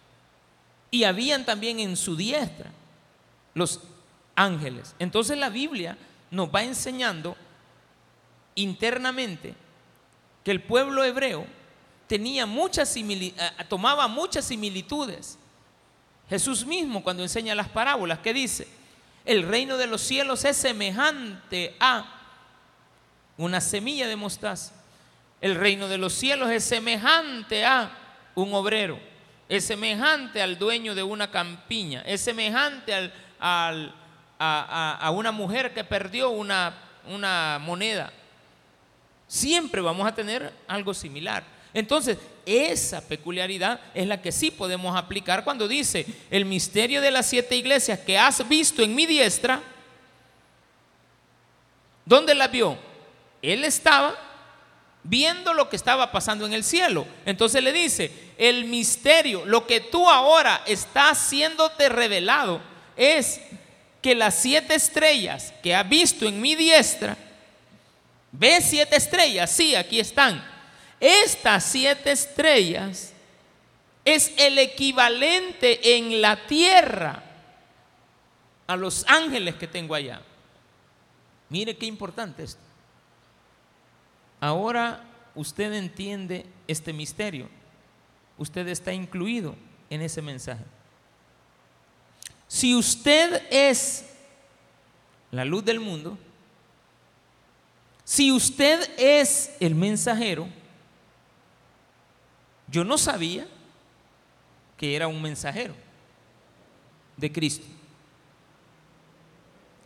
Y 0.90 1.04
habían 1.04 1.44
también 1.44 1.80
en 1.80 1.96
su 1.96 2.16
diestra 2.16 2.70
los 3.54 3.80
ángeles. 4.34 4.94
Entonces 4.98 5.36
la 5.38 5.50
Biblia 5.50 5.98
nos 6.30 6.48
va 6.54 6.62
enseñando 6.62 7.36
internamente 8.54 9.54
que 10.44 10.50
el 10.50 10.62
pueblo 10.62 11.04
hebreo 11.04 11.46
tenía 12.10 12.44
muchas 12.44 12.96
eh, 12.96 13.32
tomaba 13.68 14.08
muchas 14.08 14.44
similitudes. 14.44 15.38
Jesús 16.28 16.66
mismo 16.66 17.04
cuando 17.04 17.22
enseña 17.22 17.54
las 17.54 17.68
parábolas, 17.68 18.18
¿qué 18.18 18.34
dice? 18.34 18.66
El 19.24 19.44
reino 19.44 19.76
de 19.76 19.86
los 19.86 20.00
cielos 20.00 20.44
es 20.44 20.56
semejante 20.56 21.76
a 21.78 22.04
una 23.36 23.60
semilla 23.60 24.08
de 24.08 24.16
mostaza. 24.16 24.72
El 25.40 25.54
reino 25.54 25.86
de 25.86 25.98
los 25.98 26.12
cielos 26.12 26.50
es 26.50 26.64
semejante 26.64 27.64
a 27.64 27.92
un 28.34 28.52
obrero. 28.54 28.98
Es 29.48 29.64
semejante 29.66 30.42
al 30.42 30.58
dueño 30.58 30.96
de 30.96 31.04
una 31.04 31.30
campiña. 31.30 32.02
Es 32.04 32.22
semejante 32.22 32.92
al, 33.38 33.94
a, 34.36 34.98
a, 35.00 35.10
una 35.12 35.30
mujer 35.30 35.72
que 35.72 35.84
perdió 35.84 36.30
una, 36.30 36.74
una 37.06 37.60
moneda. 37.60 38.12
Siempre 39.28 39.80
vamos 39.80 40.08
a 40.08 40.14
tener 40.14 40.52
algo 40.66 40.92
similar. 40.92 41.59
Entonces, 41.72 42.18
esa 42.44 43.00
peculiaridad 43.00 43.80
es 43.94 44.06
la 44.06 44.20
que 44.20 44.32
sí 44.32 44.50
podemos 44.50 44.96
aplicar 44.96 45.44
cuando 45.44 45.68
dice, 45.68 46.04
el 46.30 46.44
misterio 46.44 47.00
de 47.00 47.10
las 47.10 47.26
siete 47.26 47.56
iglesias 47.56 48.00
que 48.00 48.18
has 48.18 48.46
visto 48.48 48.82
en 48.82 48.94
mi 48.94 49.06
diestra, 49.06 49.62
¿dónde 52.04 52.34
la 52.34 52.48
vio? 52.48 52.76
Él 53.40 53.64
estaba 53.64 54.16
viendo 55.04 55.54
lo 55.54 55.68
que 55.68 55.76
estaba 55.76 56.10
pasando 56.10 56.44
en 56.44 56.52
el 56.52 56.64
cielo. 56.64 57.06
Entonces 57.24 57.62
le 57.62 57.72
dice, 57.72 58.10
el 58.36 58.64
misterio, 58.64 59.44
lo 59.46 59.66
que 59.66 59.80
tú 59.80 60.08
ahora 60.08 60.62
estás 60.66 61.18
haciéndote 61.18 61.88
revelado, 61.88 62.60
es 62.96 63.40
que 64.02 64.14
las 64.14 64.34
siete 64.34 64.74
estrellas 64.74 65.52
que 65.62 65.74
has 65.74 65.88
visto 65.88 66.26
en 66.26 66.40
mi 66.40 66.56
diestra, 66.56 67.16
¿ves 68.32 68.64
siete 68.68 68.96
estrellas? 68.96 69.50
Sí, 69.50 69.74
aquí 69.76 70.00
están 70.00 70.59
estas 71.00 71.64
siete 71.64 72.12
estrellas 72.12 73.14
es 74.04 74.32
el 74.36 74.58
equivalente 74.58 75.96
en 75.96 76.20
la 76.20 76.46
tierra 76.46 77.22
a 78.66 78.76
los 78.76 79.04
ángeles 79.08 79.54
que 79.56 79.66
tengo 79.66 79.94
allá. 79.94 80.22
Mire 81.48 81.76
qué 81.76 81.86
importante 81.86 82.44
esto. 82.44 82.60
Ahora 84.38 85.04
usted 85.34 85.72
entiende 85.72 86.46
este 86.68 86.92
misterio. 86.92 87.48
Usted 88.38 88.68
está 88.68 88.92
incluido 88.92 89.56
en 89.90 90.02
ese 90.02 90.22
mensaje. 90.22 90.64
Si 92.46 92.74
usted 92.74 93.42
es 93.50 94.06
la 95.30 95.44
luz 95.44 95.64
del 95.64 95.80
mundo, 95.80 96.18
si 98.04 98.32
usted 98.32 98.90
es 98.98 99.52
el 99.60 99.74
mensajero, 99.74 100.48
yo 102.70 102.84
no 102.84 102.96
sabía 102.98 103.46
que 104.76 104.96
era 104.96 105.08
un 105.08 105.20
mensajero 105.20 105.74
de 107.16 107.30
Cristo. 107.30 107.66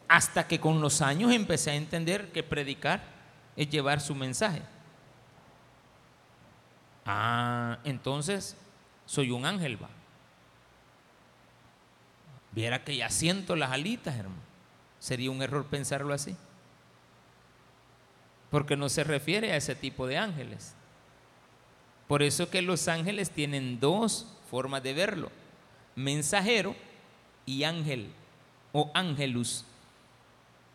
Hasta 0.07 0.47
que 0.47 0.61
con 0.61 0.81
los 0.81 1.01
años 1.03 1.33
empecé 1.33 1.71
a 1.71 1.75
entender 1.75 2.31
que 2.31 2.43
predicar 2.43 3.03
es 3.57 3.69
llevar 3.69 4.01
su 4.01 4.15
mensaje. 4.15 4.63
Ah, 7.07 7.79
entonces 7.85 8.57
soy 9.07 9.31
un 9.31 9.45
ángel, 9.47 9.83
va. 9.83 9.89
Viera 12.53 12.85
que 12.85 12.97
ya 12.97 13.11
siento 13.11 13.57
las 13.57 13.73
alitas, 13.73 14.15
hermano. 14.15 14.43
Sería 15.01 15.31
un 15.31 15.43
error 15.43 15.67
pensarlo 15.67 16.15
así. 16.15 16.37
Porque 18.51 18.77
no 18.77 18.89
se 18.89 19.03
refiere 19.05 19.53
a 19.53 19.57
ese 19.57 19.75
tipo 19.75 20.07
de 20.07 20.19
ángeles. 20.19 20.75
Por 22.09 22.23
eso 22.23 22.51
que 22.51 22.63
los 22.63 22.89
ángeles 22.89 23.31
tienen 23.31 23.81
dos 23.81 24.27
formas 24.51 24.83
de 24.83 24.93
verlo. 24.93 25.31
Mensajero 25.97 26.75
y 27.47 27.65
ángel 27.65 28.09
o 28.73 28.91
ángelus. 28.95 29.65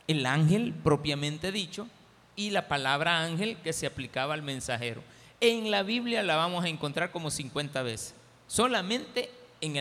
El 0.08 0.26
ángel 0.26 0.74
propiamente 0.74 1.52
dicho 1.52 1.88
y 2.36 2.52
la 2.52 2.68
palabra 2.68 3.22
ángel 3.22 3.58
que 3.58 3.74
se 3.74 3.86
aplicaba 3.86 4.34
al 4.34 4.42
mensajero. 4.42 5.04
En 5.42 5.72
la 5.72 5.84
Biblia 5.84 6.24
la 6.24 6.36
vamos 6.36 6.65
a 6.65 6.70
encontrar 6.70 7.12
como 7.12 7.30
50 7.30 7.82
veces, 7.84 8.15
solamente 8.48 9.30
en 9.62 9.76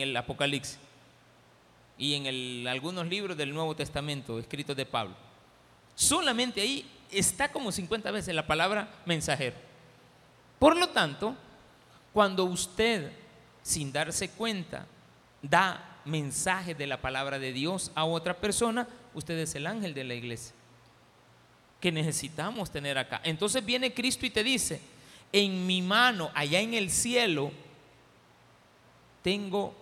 el, 0.00 0.16
Apocalipsis 0.16 0.78
y 1.98 2.14
en 2.14 2.66
algunos 2.68 3.06
libros 3.06 3.36
del 3.36 3.54
Nuevo 3.54 3.74
Testamento 3.74 4.38
escritos 4.38 4.76
de 4.76 4.86
Pablo. 4.86 5.14
Solamente 5.94 6.60
ahí 6.60 6.84
está 7.10 7.50
como 7.50 7.72
50 7.72 8.10
veces 8.10 8.34
la 8.34 8.46
palabra 8.46 8.88
mensajero. 9.04 9.69
Por 10.60 10.76
lo 10.76 10.90
tanto, 10.90 11.34
cuando 12.12 12.44
usted, 12.44 13.10
sin 13.62 13.92
darse 13.92 14.30
cuenta, 14.30 14.86
da 15.42 15.98
mensaje 16.04 16.74
de 16.74 16.86
la 16.86 17.00
palabra 17.00 17.40
de 17.40 17.52
Dios 17.52 17.90
a 17.96 18.04
otra 18.04 18.36
persona, 18.36 18.86
usted 19.14 19.36
es 19.38 19.56
el 19.56 19.66
ángel 19.66 19.94
de 19.94 20.04
la 20.04 20.14
iglesia 20.14 20.54
que 21.80 21.90
necesitamos 21.90 22.70
tener 22.70 22.98
acá. 22.98 23.20
Entonces 23.24 23.64
viene 23.64 23.94
Cristo 23.94 24.26
y 24.26 24.30
te 24.30 24.44
dice, 24.44 24.80
en 25.32 25.66
mi 25.66 25.80
mano, 25.80 26.30
allá 26.34 26.60
en 26.60 26.74
el 26.74 26.90
cielo, 26.90 27.50
tengo 29.22 29.74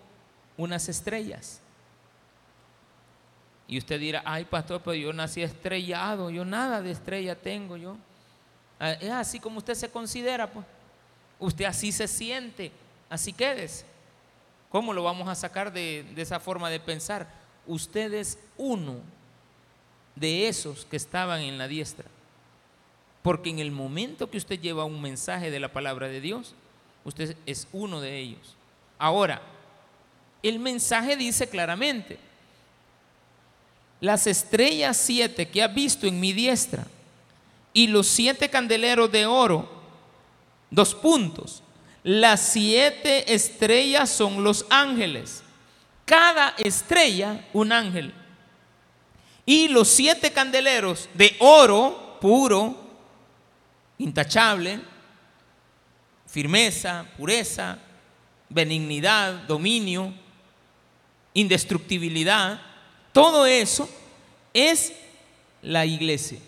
unas 0.57 0.89
estrellas. 0.89 1.61
Y 3.67 3.79
usted 3.79 3.99
dirá, 3.99 4.23
ay 4.25 4.45
pastor, 4.45 4.81
pero 4.83 4.95
yo 4.95 5.13
nací 5.13 5.43
estrellado, 5.43 6.31
yo 6.31 6.45
nada 6.45 6.81
de 6.81 6.93
estrella 6.93 7.35
tengo 7.35 7.77
yo. 7.77 7.97
Ah, 8.79 8.93
es 8.93 9.11
así 9.11 9.41
como 9.41 9.59
usted 9.59 9.75
se 9.75 9.91
considera, 9.91 10.51
pues. 10.51 10.67
Usted 11.41 11.65
así 11.65 11.93
se 11.93 12.09
siente, 12.09 12.73
así 13.09 13.33
quedes. 13.33 13.85
¿Cómo 14.71 14.93
lo 14.93 15.03
vamos 15.03 15.29
a 15.29 15.35
sacar 15.35 15.73
de 15.73 16.05
esa 16.17 16.41
forma 16.41 16.69
de 16.69 16.81
pensar? 16.81 17.29
Usted 17.67 18.13
es 18.13 18.39
uno 18.57 19.01
de 20.15 20.49
esos 20.49 20.85
que 20.85 20.97
estaban 20.97 21.41
en 21.41 21.59
la 21.59 21.69
diestra. 21.69 22.07
Porque 23.23 23.51
en 23.51 23.59
el 23.59 23.71
momento 23.71 24.31
que 24.31 24.39
usted 24.39 24.61
lleva 24.61 24.85
un 24.85 25.01
mensaje 25.01 25.51
de 25.51 25.61
la 25.61 25.73
palabra 25.73 26.09
de 26.09 26.21
Dios, 26.21 26.55
usted 27.05 27.37
es 27.47 27.69
uno 27.73 28.01
de 28.01 28.19
ellos. 28.19 28.57
Ahora, 28.99 29.41
el 30.43 30.59
mensaje 30.59 31.17
dice 31.17 31.49
claramente, 31.49 32.19
las 34.01 34.27
estrellas 34.27 34.97
siete 34.97 35.49
que 35.49 35.63
ha 35.63 35.69
visto 35.69 36.07
en 36.07 36.21
mi 36.21 36.33
diestra 36.33 36.87
y 37.79 37.87
los 37.87 38.09
siete 38.09 38.51
candeleros 38.51 39.13
de 39.13 39.25
oro, 39.25 39.71
dos 40.69 40.97
puntos, 40.97 41.63
las 42.03 42.41
siete 42.41 43.33
estrellas 43.33 44.11
son 44.11 44.43
los 44.43 44.67
ángeles, 44.69 45.45
cada 46.05 46.57
estrella 46.59 47.47
un 47.53 47.71
ángel. 47.71 48.13
Y 49.47 49.69
los 49.69 49.87
siete 49.87 50.33
candeleros 50.33 51.09
de 51.15 51.37
oro 51.39 52.19
puro, 52.21 52.77
intachable, 53.97 54.81
firmeza, 56.27 57.07
pureza, 57.17 57.79
benignidad, 58.49 59.35
dominio, 59.47 60.13
indestructibilidad, 61.33 62.61
todo 63.13 63.47
eso 63.47 63.89
es 64.53 64.93
la 65.63 65.87
iglesia. 65.87 66.41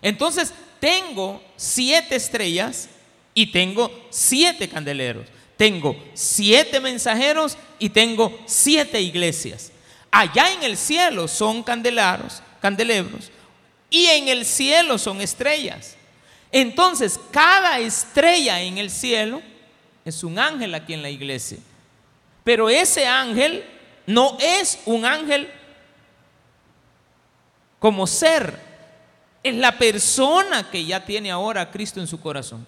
Entonces, 0.00 0.54
tengo 0.80 1.42
siete 1.56 2.16
estrellas 2.16 2.88
y 3.34 3.52
tengo 3.52 3.90
siete 4.10 4.68
candeleros. 4.68 5.26
Tengo 5.56 5.96
siete 6.14 6.80
mensajeros 6.80 7.58
y 7.78 7.90
tengo 7.90 8.38
siete 8.46 9.00
iglesias. 9.00 9.72
Allá 10.10 10.52
en 10.52 10.62
el 10.62 10.76
cielo 10.76 11.28
son 11.28 11.62
candelaros, 11.62 12.42
candelebros 12.60 13.30
y 13.90 14.06
en 14.06 14.28
el 14.28 14.44
cielo 14.44 14.98
son 14.98 15.20
estrellas. 15.20 15.96
Entonces, 16.50 17.18
cada 17.30 17.78
estrella 17.78 18.60
en 18.62 18.78
el 18.78 18.90
cielo 18.90 19.42
es 20.04 20.24
un 20.24 20.38
ángel 20.38 20.74
aquí 20.74 20.94
en 20.94 21.02
la 21.02 21.10
iglesia. 21.10 21.58
Pero 22.44 22.70
ese 22.70 23.06
ángel 23.06 23.64
no 24.06 24.38
es 24.40 24.78
un 24.86 25.04
ángel 25.04 25.50
como 27.78 28.06
ser, 28.06 28.58
es 29.48 29.56
la 29.56 29.78
persona 29.78 30.70
que 30.70 30.84
ya 30.84 31.04
tiene 31.04 31.30
ahora 31.30 31.62
a 31.62 31.70
Cristo 31.70 32.00
en 32.00 32.06
su 32.06 32.20
corazón. 32.20 32.66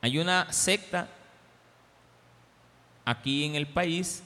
Hay 0.00 0.18
una 0.18 0.52
secta 0.52 1.08
aquí 3.04 3.44
en 3.44 3.54
el 3.54 3.66
país 3.66 4.22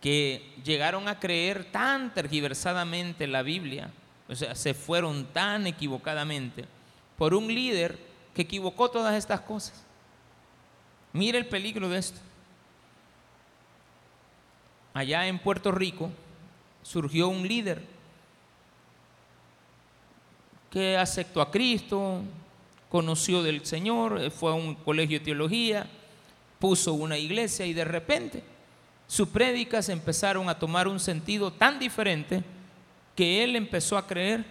que 0.00 0.54
llegaron 0.64 1.08
a 1.08 1.18
creer 1.20 1.70
tan 1.70 2.12
tergiversadamente 2.12 3.26
la 3.26 3.42
Biblia, 3.42 3.90
o 4.28 4.34
sea, 4.34 4.54
se 4.54 4.74
fueron 4.74 5.26
tan 5.26 5.66
equivocadamente 5.66 6.64
por 7.16 7.34
un 7.34 7.46
líder 7.46 7.98
que 8.34 8.42
equivocó 8.42 8.90
todas 8.90 9.14
estas 9.14 9.40
cosas. 9.40 9.84
Mire 11.12 11.38
el 11.38 11.46
peligro 11.46 11.88
de 11.88 11.98
esto. 11.98 12.18
Allá 14.94 15.26
en 15.26 15.38
Puerto 15.38 15.70
Rico, 15.70 16.10
surgió 16.82 17.28
un 17.28 17.46
líder 17.46 17.82
que 20.72 20.96
aceptó 20.96 21.42
a 21.42 21.50
Cristo, 21.50 22.22
conoció 22.88 23.42
del 23.42 23.64
Señor, 23.66 24.18
eh, 24.18 24.30
fue 24.30 24.50
a 24.50 24.54
un 24.54 24.74
colegio 24.74 25.18
de 25.18 25.24
teología, 25.26 25.86
puso 26.58 26.94
una 26.94 27.18
iglesia 27.18 27.66
y 27.66 27.74
de 27.74 27.84
repente 27.84 28.42
sus 29.06 29.28
prédicas 29.28 29.90
empezaron 29.90 30.48
a 30.48 30.58
tomar 30.58 30.88
un 30.88 30.98
sentido 30.98 31.52
tan 31.52 31.78
diferente 31.78 32.42
que 33.14 33.44
él 33.44 33.54
empezó 33.54 33.98
a 33.98 34.06
creer 34.06 34.46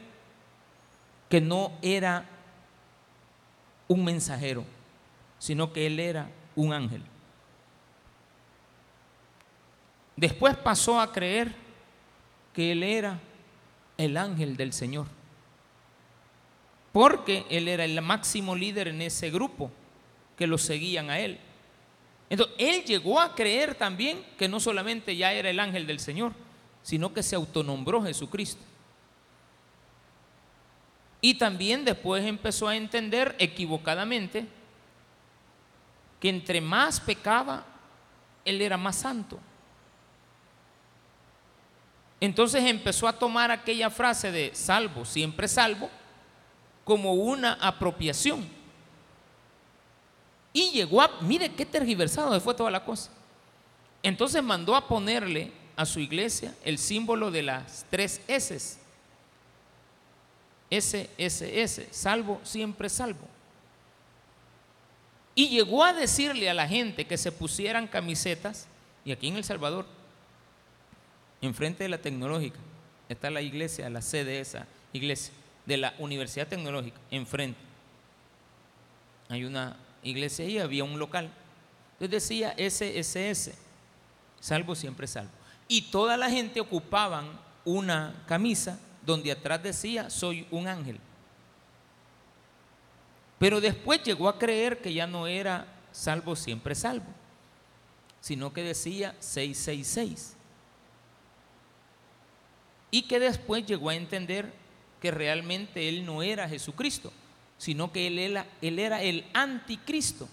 que 1.27 1.41
no 1.41 1.71
era 1.81 2.29
un 3.88 4.05
mensajero, 4.05 4.63
sino 5.39 5.73
que 5.73 5.88
él 5.88 5.99
era 5.99 6.29
un 6.55 6.71
ángel. 6.71 7.01
Después 10.15 10.55
pasó 10.55 11.01
a 11.01 11.12
creer 11.12 11.55
que 12.53 12.73
él 12.73 12.84
era 12.84 13.19
el 13.97 14.17
ángel 14.17 14.55
del 14.55 14.71
Señor. 14.71 15.07
Porque 16.91 17.45
él 17.49 17.67
era 17.67 17.86
el 17.86 18.01
máximo 18.01 18.56
líder 18.56 18.89
en 18.89 19.01
ese 19.01 19.30
grupo 19.30 19.71
que 20.38 20.47
lo 20.47 20.58
seguían 20.58 21.10
a 21.10 21.19
él. 21.19 21.39
Entonces, 22.30 22.56
él 22.58 22.84
llegó 22.84 23.19
a 23.19 23.36
creer 23.36 23.75
también 23.75 24.25
que 24.38 24.47
no 24.47 24.60
solamente 24.60 25.15
ya 25.15 25.34
era 25.34 25.49
el 25.49 25.60
ángel 25.60 25.86
del 25.86 25.99
Señor, 25.99 26.34
sino 26.82 27.13
que 27.13 27.23
se 27.23 27.36
autonombró 27.36 28.04
Jesucristo. 28.04 28.63
Y 31.21 31.36
también 31.36 31.86
después 31.86 32.25
empezó 32.25 32.67
a 32.67 32.75
entender 32.75 33.36
equivocadamente 33.38 34.47
que 36.19 36.30
entre 36.30 36.62
más 36.62 36.99
pecaba, 36.99 37.65
él 38.43 38.62
era 38.62 38.77
más 38.77 38.95
santo. 38.95 39.39
Entonces 42.19 42.63
empezó 42.63 43.08
a 43.08 43.13
tomar 43.13 43.51
aquella 43.51 43.89
frase 43.89 44.32
de 44.32 44.51
salvo, 44.54 45.06
siempre 45.06 45.47
salvo, 45.47 45.89
como 46.91 47.13
una 47.13 47.54
apropiación. 47.54 48.45
Y 50.51 50.71
llegó 50.71 51.01
a, 51.01 51.21
mire 51.21 51.49
qué 51.54 51.65
tergiversado 51.65 52.38
fue 52.41 52.54
toda 52.54 52.69
la 52.69 52.84
cosa. 52.84 53.10
Entonces 54.04 54.43
mandó 54.43 54.75
a 54.75 54.89
ponerle 54.89 55.54
a 55.77 55.86
su 55.86 56.01
iglesia 56.01 56.54
el 56.65 56.77
símbolo 56.77 57.32
de 57.32 57.43
las 57.43 57.86
tres 57.89 58.19
S. 58.27 58.77
S, 60.69 61.10
S, 61.17 61.62
S, 61.62 61.88
salvo, 61.91 62.41
siempre 62.43 62.89
salvo. 62.89 63.25
Y 65.34 65.47
llegó 65.47 65.86
a 65.86 65.93
decirle 65.93 66.49
a 66.49 66.54
la 66.54 66.67
gente 66.67 67.08
que 67.08 67.17
se 67.17 67.32
pusieran 67.32 67.88
camisetas, 67.88 68.67
y 69.06 69.13
aquí 69.13 69.30
en 69.30 69.38
El 69.38 69.45
Salvador 69.45 69.86
enfrente 71.39 71.86
de 71.86 71.89
la 71.89 71.99
tecnológica, 71.99 72.60
está 73.08 73.30
la 73.30 73.41
iglesia, 73.41 73.89
la 73.89 74.01
sede 74.01 74.32
de 74.32 74.39
esa 74.41 74.67
iglesia, 74.91 75.34
de 75.65 75.78
la 75.78 75.93
Universidad 76.00 76.47
Tecnológica, 76.47 77.00
enfrente. 77.10 77.60
Hay 79.30 79.45
una 79.45 79.78
iglesia 80.04 80.45
ahí, 80.45 80.58
había 80.58 80.84
un 80.84 81.00
local. 81.00 81.32
Entonces 82.00 82.30
decía 82.30 82.56
SSS, 82.58 83.52
salvo 84.39 84.76
siempre 84.76 85.08
salvo. 85.08 85.32
Y 85.67 85.84
toda 85.84 86.17
la 86.17 86.30
gente 86.30 86.60
ocupaban 86.60 87.39
una 87.63 88.24
camisa 88.28 88.80
donde 89.06 89.32
atrás 89.32 89.62
decía, 89.63 90.10
soy 90.10 90.47
un 90.52 90.67
ángel. 90.67 91.00
Pero 93.39 93.62
después 93.62 94.04
llegó 94.04 94.30
a 94.30 94.38
creer 94.38 94.82
que 94.82 94.93
ya 94.93 95.08
no 95.08 95.28
era 95.28 95.65
salvo 95.91 96.36
siempre 96.36 96.76
salvo, 96.76 97.08
sino 98.19 98.54
que 98.54 98.63
decía 98.63 99.15
666. 99.19 100.36
Y 102.91 103.04
que 103.04 103.19
después 103.19 103.65
llegó 103.65 103.89
a 103.89 103.95
entender 103.95 104.54
que 105.01 105.11
realmente 105.11 105.89
él 105.89 106.05
no 106.05 106.21
era 106.21 106.47
Jesucristo, 106.47 107.11
sino 107.57 107.91
que 107.91 108.07
él 108.07 108.19
era, 108.19 108.45
él 108.61 108.79
era 108.79 109.01
el 109.01 109.25
anticristo. 109.33 110.29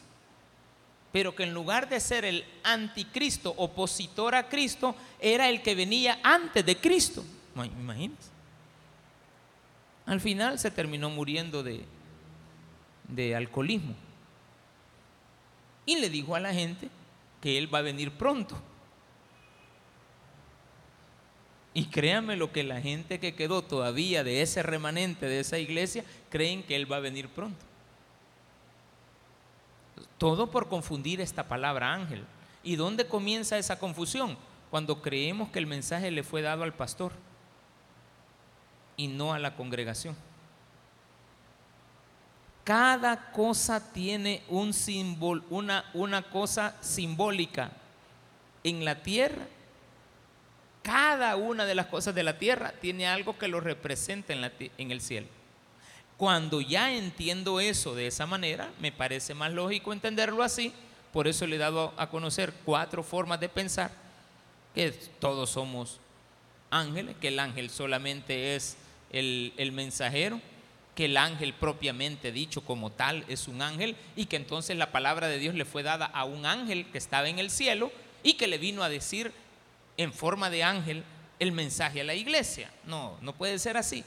Pero 1.10 1.34
que 1.34 1.44
en 1.44 1.54
lugar 1.54 1.88
de 1.88 1.98
ser 2.00 2.26
el 2.26 2.44
anticristo, 2.62 3.54
opositor 3.56 4.34
a 4.34 4.48
Cristo, 4.48 4.94
era 5.18 5.48
el 5.48 5.62
que 5.62 5.74
venía 5.74 6.20
antes 6.22 6.64
de 6.64 6.76
Cristo. 6.76 7.24
Imagínense. 7.54 8.28
Al 10.04 10.20
final 10.20 10.58
se 10.58 10.70
terminó 10.70 11.08
muriendo 11.08 11.62
de, 11.62 11.84
de 13.08 13.34
alcoholismo. 13.34 13.94
Y 15.86 15.96
le 15.96 16.10
dijo 16.10 16.34
a 16.34 16.40
la 16.40 16.52
gente 16.52 16.90
que 17.40 17.56
él 17.56 17.72
va 17.72 17.78
a 17.78 17.82
venir 17.82 18.12
pronto. 18.12 18.60
Y 21.74 21.86
créanme 21.86 22.36
lo 22.36 22.50
que 22.52 22.64
la 22.64 22.80
gente 22.80 23.20
que 23.20 23.34
quedó 23.34 23.62
todavía 23.62 24.24
de 24.24 24.42
ese 24.42 24.62
remanente 24.62 25.26
de 25.26 25.40
esa 25.40 25.58
iglesia 25.58 26.04
creen 26.30 26.62
que 26.62 26.76
él 26.76 26.90
va 26.90 26.96
a 26.96 27.00
venir 27.00 27.28
pronto. 27.28 27.64
Todo 30.16 30.50
por 30.50 30.68
confundir 30.68 31.20
esta 31.20 31.46
palabra 31.46 31.92
ángel. 31.92 32.24
¿Y 32.64 32.76
dónde 32.76 33.06
comienza 33.06 33.58
esa 33.58 33.78
confusión? 33.78 34.36
Cuando 34.70 35.00
creemos 35.00 35.50
que 35.50 35.58
el 35.58 35.66
mensaje 35.66 36.10
le 36.10 36.24
fue 36.24 36.42
dado 36.42 36.64
al 36.64 36.74
pastor 36.74 37.12
y 38.96 39.08
no 39.08 39.32
a 39.32 39.38
la 39.38 39.54
congregación. 39.54 40.16
Cada 42.64 43.30
cosa 43.32 43.92
tiene 43.92 44.42
un 44.48 44.74
símbolo, 44.74 45.42
una, 45.48 45.86
una 45.94 46.22
cosa 46.22 46.76
simbólica 46.82 47.70
en 48.62 48.84
la 48.84 49.02
tierra. 49.02 49.46
Cada 50.88 51.36
una 51.36 51.66
de 51.66 51.74
las 51.74 51.84
cosas 51.84 52.14
de 52.14 52.22
la 52.22 52.38
tierra 52.38 52.72
tiene 52.80 53.06
algo 53.06 53.36
que 53.36 53.46
lo 53.46 53.60
representa 53.60 54.32
en, 54.32 54.90
el 54.90 55.02
cielo. 55.02 55.26
Cuando 56.16 56.62
ya 56.62 56.94
entiendo 56.94 57.60
eso 57.60 57.94
de 57.94 58.06
esa 58.06 58.24
manera, 58.24 58.70
me 58.80 58.90
parece 58.90 59.34
más 59.34 59.52
lógico 59.52 59.92
entenderlo 59.92 60.42
así. 60.42 60.72
Por 61.12 61.28
eso 61.28 61.46
le 61.46 61.56
he 61.56 61.58
dado 61.58 61.92
a 61.98 62.08
conocer 62.08 62.54
cuatro 62.64 63.02
formas 63.02 63.38
de 63.38 63.50
pensar, 63.50 63.90
que 64.74 64.90
todos 65.20 65.50
somos 65.50 66.00
ángeles, 66.70 67.16
que 67.20 67.28
el 67.28 67.38
ángel 67.38 67.68
solamente 67.68 68.56
es 68.56 68.78
el, 69.12 69.52
el 69.58 69.72
mensajero, 69.72 70.40
que 70.94 71.04
el 71.04 71.18
ángel 71.18 71.52
propiamente 71.52 72.32
dicho 72.32 72.62
como 72.62 72.88
tal 72.88 73.26
es 73.28 73.46
un 73.46 73.60
ángel 73.60 73.94
y 74.16 74.24
que 74.24 74.36
entonces 74.36 74.74
la 74.78 74.90
palabra 74.90 75.28
de 75.28 75.38
Dios 75.38 75.54
le 75.54 75.66
fue 75.66 75.82
dada 75.82 76.06
a 76.06 76.24
un 76.24 76.46
ángel 76.46 76.86
que 76.86 76.96
estaba 76.96 77.28
en 77.28 77.38
el 77.38 77.50
cielo 77.50 77.92
y 78.22 78.34
que 78.34 78.46
le 78.46 78.56
vino 78.56 78.82
a 78.82 78.88
decir 78.88 79.34
en 79.98 80.12
forma 80.14 80.48
de 80.48 80.64
ángel 80.64 81.04
el 81.38 81.52
mensaje 81.52 82.00
a 82.00 82.04
la 82.04 82.14
iglesia. 82.14 82.70
No, 82.86 83.18
no 83.20 83.34
puede 83.34 83.58
ser 83.58 83.76
así. 83.76 84.02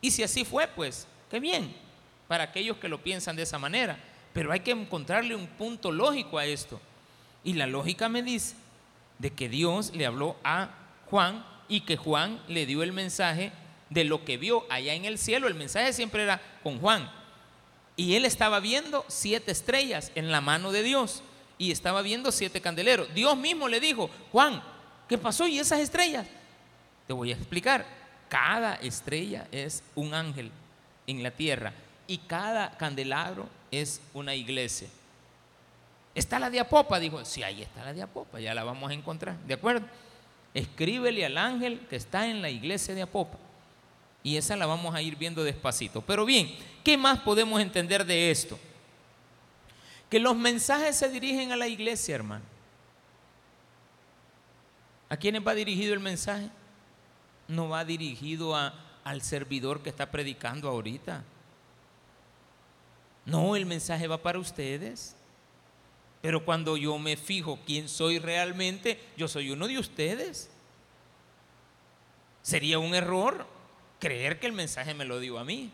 Y 0.00 0.10
si 0.10 0.22
así 0.22 0.44
fue, 0.44 0.66
pues, 0.66 1.06
qué 1.30 1.38
bien, 1.38 1.74
para 2.26 2.44
aquellos 2.44 2.78
que 2.78 2.88
lo 2.88 3.02
piensan 3.02 3.36
de 3.36 3.42
esa 3.42 3.58
manera. 3.58 3.98
Pero 4.32 4.52
hay 4.52 4.60
que 4.60 4.70
encontrarle 4.72 5.34
un 5.34 5.46
punto 5.46 5.92
lógico 5.92 6.38
a 6.38 6.46
esto. 6.46 6.80
Y 7.44 7.54
la 7.54 7.66
lógica 7.66 8.08
me 8.08 8.22
dice 8.22 8.54
de 9.18 9.32
que 9.32 9.48
Dios 9.48 9.92
le 9.94 10.06
habló 10.06 10.36
a 10.44 10.70
Juan 11.06 11.44
y 11.68 11.80
que 11.80 11.96
Juan 11.96 12.40
le 12.48 12.66
dio 12.66 12.82
el 12.82 12.92
mensaje 12.92 13.52
de 13.90 14.04
lo 14.04 14.24
que 14.24 14.36
vio 14.36 14.64
allá 14.70 14.94
en 14.94 15.04
el 15.04 15.18
cielo. 15.18 15.48
El 15.48 15.54
mensaje 15.54 15.92
siempre 15.92 16.22
era 16.22 16.40
con 16.62 16.78
Juan. 16.80 17.10
Y 17.96 18.14
él 18.14 18.24
estaba 18.24 18.60
viendo 18.60 19.04
siete 19.08 19.50
estrellas 19.50 20.12
en 20.14 20.30
la 20.30 20.40
mano 20.40 20.70
de 20.72 20.82
Dios. 20.82 21.22
Y 21.56 21.72
estaba 21.72 22.02
viendo 22.02 22.30
siete 22.30 22.60
candeleros. 22.60 23.12
Dios 23.14 23.36
mismo 23.36 23.66
le 23.66 23.80
dijo, 23.80 24.08
Juan, 24.30 24.62
¿qué 25.08 25.18
pasó? 25.18 25.46
¿Y 25.46 25.58
esas 25.58 25.80
estrellas? 25.80 26.26
Te 27.06 27.12
voy 27.12 27.32
a 27.32 27.36
explicar. 27.36 27.86
Cada 28.28 28.74
estrella 28.76 29.46
es 29.50 29.82
un 29.94 30.14
ángel 30.14 30.50
en 31.06 31.22
la 31.22 31.30
tierra. 31.30 31.72
Y 32.06 32.18
cada 32.18 32.76
candelabro 32.76 33.48
es 33.70 34.00
una 34.14 34.34
iglesia. 34.34 34.88
¿Está 36.14 36.38
la 36.38 36.50
diapopa? 36.50 36.98
Dijo, 36.98 37.24
sí, 37.24 37.42
ahí 37.42 37.62
está 37.62 37.84
la 37.84 37.92
diapopa, 37.92 38.40
ya 38.40 38.54
la 38.54 38.64
vamos 38.64 38.90
a 38.90 38.94
encontrar. 38.94 39.36
¿De 39.46 39.54
acuerdo? 39.54 39.86
Escríbele 40.54 41.24
al 41.24 41.38
ángel 41.38 41.80
que 41.88 41.96
está 41.96 42.26
en 42.26 42.42
la 42.42 42.50
iglesia 42.50 42.94
de 42.94 43.02
Apopa. 43.02 43.38
Y 44.22 44.36
esa 44.36 44.56
la 44.56 44.66
vamos 44.66 44.94
a 44.94 45.02
ir 45.02 45.16
viendo 45.16 45.44
despacito. 45.44 46.00
Pero 46.02 46.24
bien, 46.24 46.54
¿qué 46.82 46.96
más 46.96 47.20
podemos 47.20 47.60
entender 47.60 48.04
de 48.04 48.30
esto? 48.30 48.58
Que 50.10 50.18
los 50.18 50.36
mensajes 50.36 50.96
se 50.96 51.08
dirigen 51.08 51.52
a 51.52 51.56
la 51.56 51.68
iglesia, 51.68 52.16
hermano. 52.16 52.44
¿A 55.08 55.16
quiénes 55.16 55.46
va 55.46 55.54
dirigido 55.54 55.94
el 55.94 56.00
mensaje? 56.00 56.50
No 57.46 57.68
va 57.68 57.84
dirigido 57.84 58.54
a, 58.54 58.74
al 59.04 59.22
servidor 59.22 59.82
que 59.82 59.88
está 59.88 60.10
predicando 60.10 60.68
ahorita. 60.68 61.24
No, 63.24 63.56
el 63.56 63.66
mensaje 63.66 64.06
va 64.06 64.18
para 64.18 64.38
ustedes. 64.38 65.14
Pero 66.20 66.44
cuando 66.44 66.76
yo 66.76 66.98
me 66.98 67.16
fijo 67.16 67.58
quién 67.64 67.88
soy 67.88 68.18
realmente, 68.18 69.00
yo 69.16 69.28
soy 69.28 69.50
uno 69.50 69.66
de 69.66 69.78
ustedes. 69.78 70.50
Sería 72.42 72.78
un 72.78 72.94
error 72.94 73.46
creer 73.98 74.40
que 74.40 74.46
el 74.46 74.52
mensaje 74.52 74.94
me 74.94 75.04
lo 75.04 75.20
dio 75.20 75.38
a 75.38 75.44
mí. 75.44 75.70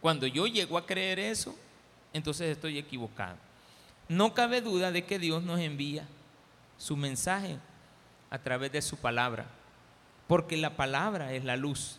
Cuando 0.00 0.26
yo 0.26 0.46
llego 0.46 0.78
a 0.78 0.86
creer 0.86 1.18
eso, 1.18 1.54
entonces 2.12 2.50
estoy 2.50 2.78
equivocado. 2.78 3.36
No 4.08 4.34
cabe 4.34 4.60
duda 4.60 4.92
de 4.92 5.04
que 5.04 5.18
Dios 5.18 5.42
nos 5.42 5.60
envía 5.60 6.06
su 6.76 6.96
mensaje 6.96 7.58
a 8.32 8.38
través 8.38 8.72
de 8.72 8.80
su 8.80 8.96
palabra, 8.96 9.44
porque 10.26 10.56
la 10.56 10.74
palabra 10.74 11.34
es 11.34 11.44
la 11.44 11.56
luz. 11.56 11.98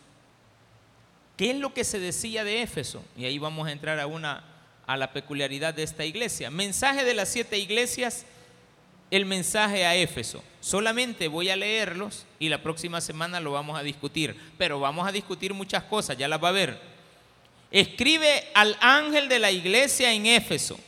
¿Qué 1.36 1.52
es 1.52 1.56
lo 1.56 1.72
que 1.72 1.84
se 1.84 2.00
decía 2.00 2.42
de 2.42 2.60
Éfeso? 2.60 3.04
Y 3.16 3.24
ahí 3.24 3.38
vamos 3.38 3.68
a 3.68 3.72
entrar 3.72 4.00
a 4.00 4.08
una 4.08 4.42
a 4.84 4.96
la 4.96 5.12
peculiaridad 5.12 5.72
de 5.72 5.84
esta 5.84 6.04
iglesia. 6.04 6.50
Mensaje 6.50 7.04
de 7.04 7.14
las 7.14 7.28
siete 7.28 7.56
iglesias 7.56 8.26
el 9.12 9.26
mensaje 9.26 9.86
a 9.86 9.94
Éfeso. 9.94 10.42
Solamente 10.60 11.28
voy 11.28 11.50
a 11.50 11.56
leerlos 11.56 12.26
y 12.40 12.48
la 12.48 12.62
próxima 12.64 13.00
semana 13.00 13.38
lo 13.38 13.52
vamos 13.52 13.78
a 13.78 13.84
discutir. 13.84 14.36
Pero 14.58 14.80
vamos 14.80 15.06
a 15.06 15.12
discutir 15.12 15.54
muchas 15.54 15.84
cosas, 15.84 16.18
ya 16.18 16.26
las 16.26 16.42
va 16.42 16.48
a 16.48 16.52
ver. 16.52 16.80
Escribe 17.70 18.48
al 18.54 18.76
ángel 18.80 19.28
de 19.28 19.38
la 19.38 19.52
iglesia 19.52 20.12
en 20.12 20.26
Éfeso, 20.26 20.80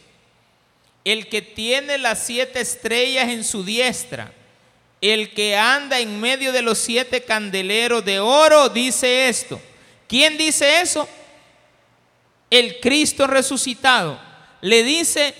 el 1.04 1.28
que 1.28 1.40
tiene 1.40 1.98
las 1.98 2.26
siete 2.26 2.60
estrellas 2.60 3.28
en 3.28 3.44
su 3.44 3.64
diestra, 3.64 4.32
el 5.00 5.34
que 5.34 5.56
anda 5.56 6.00
en 6.00 6.20
medio 6.20 6.52
de 6.52 6.62
los 6.62 6.78
siete 6.78 7.22
candeleros 7.22 8.04
de 8.04 8.18
oro, 8.20 8.68
dice 8.68 9.28
esto. 9.28 9.60
¿Quién 10.08 10.38
dice 10.38 10.80
eso? 10.80 11.08
El 12.50 12.80
Cristo 12.80 13.26
resucitado. 13.26 14.20
Le 14.60 14.82
dice 14.82 15.34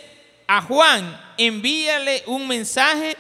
a 0.47 0.61
Juan, 0.63 1.21
envíale 1.39 2.23
un 2.27 2.47
mensaje 2.47 3.17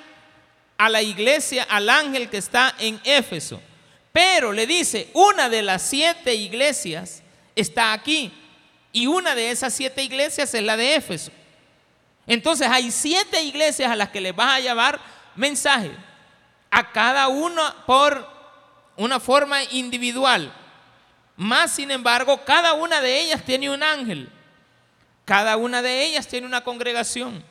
a 0.78 0.88
la 0.88 1.02
iglesia, 1.02 1.66
al 1.68 1.88
ángel 1.88 2.28
que 2.28 2.36
está 2.36 2.74
en 2.78 3.00
Éfeso. 3.04 3.60
Pero 4.12 4.52
le 4.52 4.66
dice, 4.66 5.08
una 5.14 5.48
de 5.48 5.62
las 5.62 5.82
siete 5.82 6.34
iglesias 6.34 7.22
está 7.54 7.92
aquí. 7.92 8.32
Y 8.92 9.06
una 9.06 9.34
de 9.34 9.50
esas 9.50 9.74
siete 9.74 10.02
iglesias 10.02 10.54
es 10.54 10.62
la 10.62 10.76
de 10.76 10.94
Éfeso. 10.94 11.30
Entonces 12.26 12.66
hay 12.70 12.90
siete 12.90 13.42
iglesias 13.42 13.90
a 13.90 13.96
las 13.96 14.08
que 14.08 14.20
les 14.20 14.34
vas 14.34 14.54
a 14.54 14.60
llevar 14.60 15.00
mensaje. 15.34 15.90
A 16.70 16.92
cada 16.92 17.28
una 17.28 17.84
por 17.86 18.28
una 18.96 19.20
forma 19.20 19.62
individual. 19.64 20.52
Más 21.36 21.72
sin 21.72 21.90
embargo, 21.90 22.44
cada 22.44 22.72
una 22.74 23.00
de 23.00 23.20
ellas 23.20 23.44
tiene 23.44 23.70
un 23.70 23.82
ángel. 23.82 24.30
Cada 25.24 25.56
una 25.56 25.82
de 25.82 26.04
ellas 26.04 26.26
tiene 26.28 26.46
una 26.46 26.62
congregación 26.62 27.42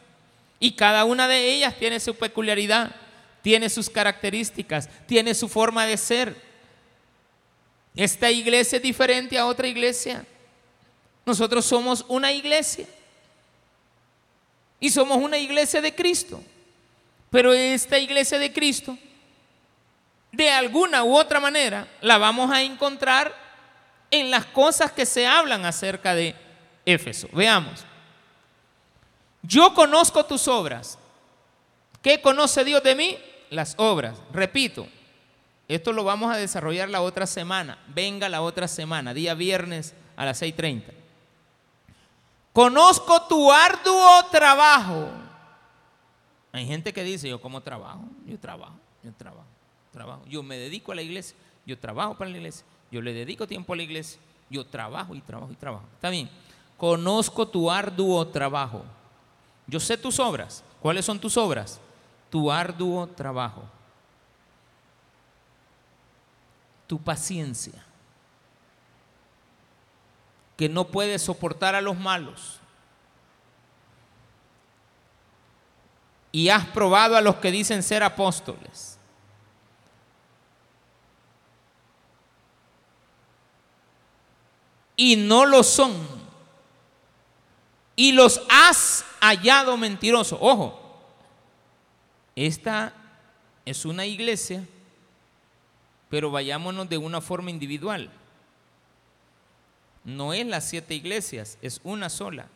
y 0.59 0.71
cada 0.71 1.03
una 1.05 1.27
de 1.27 1.51
ellas 1.51 1.75
tiene 1.77 1.99
su 1.99 2.15
peculiaridad, 2.15 2.95
tiene 3.41 3.69
sus 3.69 3.89
características, 3.89 4.89
tiene 5.05 5.35
su 5.35 5.49
forma 5.49 5.85
de 5.85 5.97
ser. 5.97 6.41
Esta 7.95 8.31
iglesia 8.31 8.77
es 8.77 8.81
diferente 8.81 9.37
a 9.37 9.45
otra 9.45 9.67
iglesia. 9.67 10.25
Nosotros 11.25 11.65
somos 11.65 12.05
una 12.07 12.31
iglesia 12.31 12.87
y 14.79 14.89
somos 14.89 15.17
una 15.17 15.37
iglesia 15.37 15.81
de 15.81 15.93
Cristo. 15.93 16.41
Pero 17.29 17.53
esta 17.53 17.99
iglesia 17.99 18.39
de 18.39 18.53
Cristo, 18.53 18.97
de 20.36 20.49
alguna 20.49 21.03
u 21.03 21.15
otra 21.15 21.39
manera, 21.39 21.88
la 22.01 22.17
vamos 22.17 22.51
a 22.51 22.61
encontrar 22.61 23.33
en 24.11 24.29
las 24.29 24.45
cosas 24.45 24.91
que 24.91 25.05
se 25.05 25.25
hablan 25.25 25.65
acerca 25.65 26.13
de 26.13 26.36
Éfeso. 26.86 27.27
Veamos. 27.31 27.86
Yo 29.41 29.73
conozco 29.73 30.25
tus 30.25 30.47
obras. 30.47 30.97
¿Qué 32.01 32.21
conoce 32.21 32.63
Dios 32.63 32.83
de 32.83 32.95
mí? 32.95 33.17
Las 33.49 33.75
obras. 33.77 34.17
Repito, 34.31 34.88
Esto 35.67 35.91
lo 35.93 36.03
vamos 36.03 36.31
a 36.31 36.38
desarrollar 36.38 36.89
la 36.89 37.01
otra 37.01 37.25
semana. 37.25 37.79
Venga 37.88 38.29
la 38.29 38.41
otra 38.41 38.67
semana, 38.67 39.15
día 39.15 39.33
viernes 39.33 39.95
a 40.15 40.25
las 40.25 40.41
6.30. 40.41 40.83
Conozco 42.53 43.23
tu 43.23 43.51
arduo 43.51 44.25
trabajo. 44.31 45.09
Hay 46.51 46.67
gente 46.67 46.93
que 46.93 47.03
dice, 47.03 47.27
yo 47.27 47.41
como 47.41 47.61
trabajo, 47.61 48.05
yo 48.25 48.39
trabajo, 48.39 48.75
yo 49.03 49.11
trabajo, 49.13 49.47
trabajo. 49.95 50.21
Yo 50.27 50.43
me 50.43 50.57
dedico 50.57 50.91
a 50.91 50.95
la 50.95 51.01
iglesia, 51.01 51.35
yo 51.65 51.79
trabajo 51.79 52.15
para 52.17 52.29
la 52.29 52.37
iglesia, 52.37 52.65
yo 52.91 53.01
le 53.01 53.13
dedico 53.13 53.47
tiempo 53.47 53.73
a 53.73 53.77
la 53.77 53.83
iglesia, 53.83 54.19
yo 54.49 54.65
trabajo 54.65 55.15
y 55.15 55.21
trabajo 55.21 55.51
y 55.51 55.55
trabajo. 55.55 55.85
Está 55.95 56.09
bien. 56.09 56.29
Conozco 56.77 57.47
tu 57.47 57.71
arduo 57.71 58.27
trabajo. 58.27 58.83
Yo 59.65 59.79
sé 59.79 59.97
tus 59.97 60.19
obras. 60.19 60.63
¿Cuáles 60.81 61.05
son 61.05 61.17
tus 61.17 61.37
obras? 61.37 61.79
Tu 62.29 62.51
arduo 62.51 63.07
trabajo. 63.07 63.63
Tu 66.85 66.99
paciencia. 66.99 67.83
Que 70.57 70.67
no 70.67 70.85
puedes 70.85 71.21
soportar 71.21 71.73
a 71.73 71.81
los 71.81 71.97
malos. 71.97 72.59
Y 76.31 76.49
has 76.49 76.65
probado 76.65 77.15
a 77.15 77.21
los 77.21 77.37
que 77.37 77.49
dicen 77.49 77.81
ser 77.81 78.03
apóstoles. 78.03 78.94
Y 84.95 85.15
no 85.15 85.45
lo 85.45 85.63
son 85.63 86.15
y 87.95 88.11
los 88.11 88.41
has 88.49 89.05
hallado 89.21 89.77
mentirosos. 89.77 90.37
Ojo, 90.41 90.79
esta 92.35 92.93
es 93.63 93.85
una 93.85 94.05
iglesia, 94.05 94.67
pero 96.09 96.29
vayámonos 96.29 96.89
de 96.89 96.97
una 96.97 97.21
forma 97.21 97.49
individual. 97.49 98.11
No 100.03 100.33
es 100.33 100.45
las 100.45 100.69
siete 100.69 100.93
iglesias, 100.93 101.57
es 101.61 101.79
una 101.83 102.09
sola. 102.09 102.47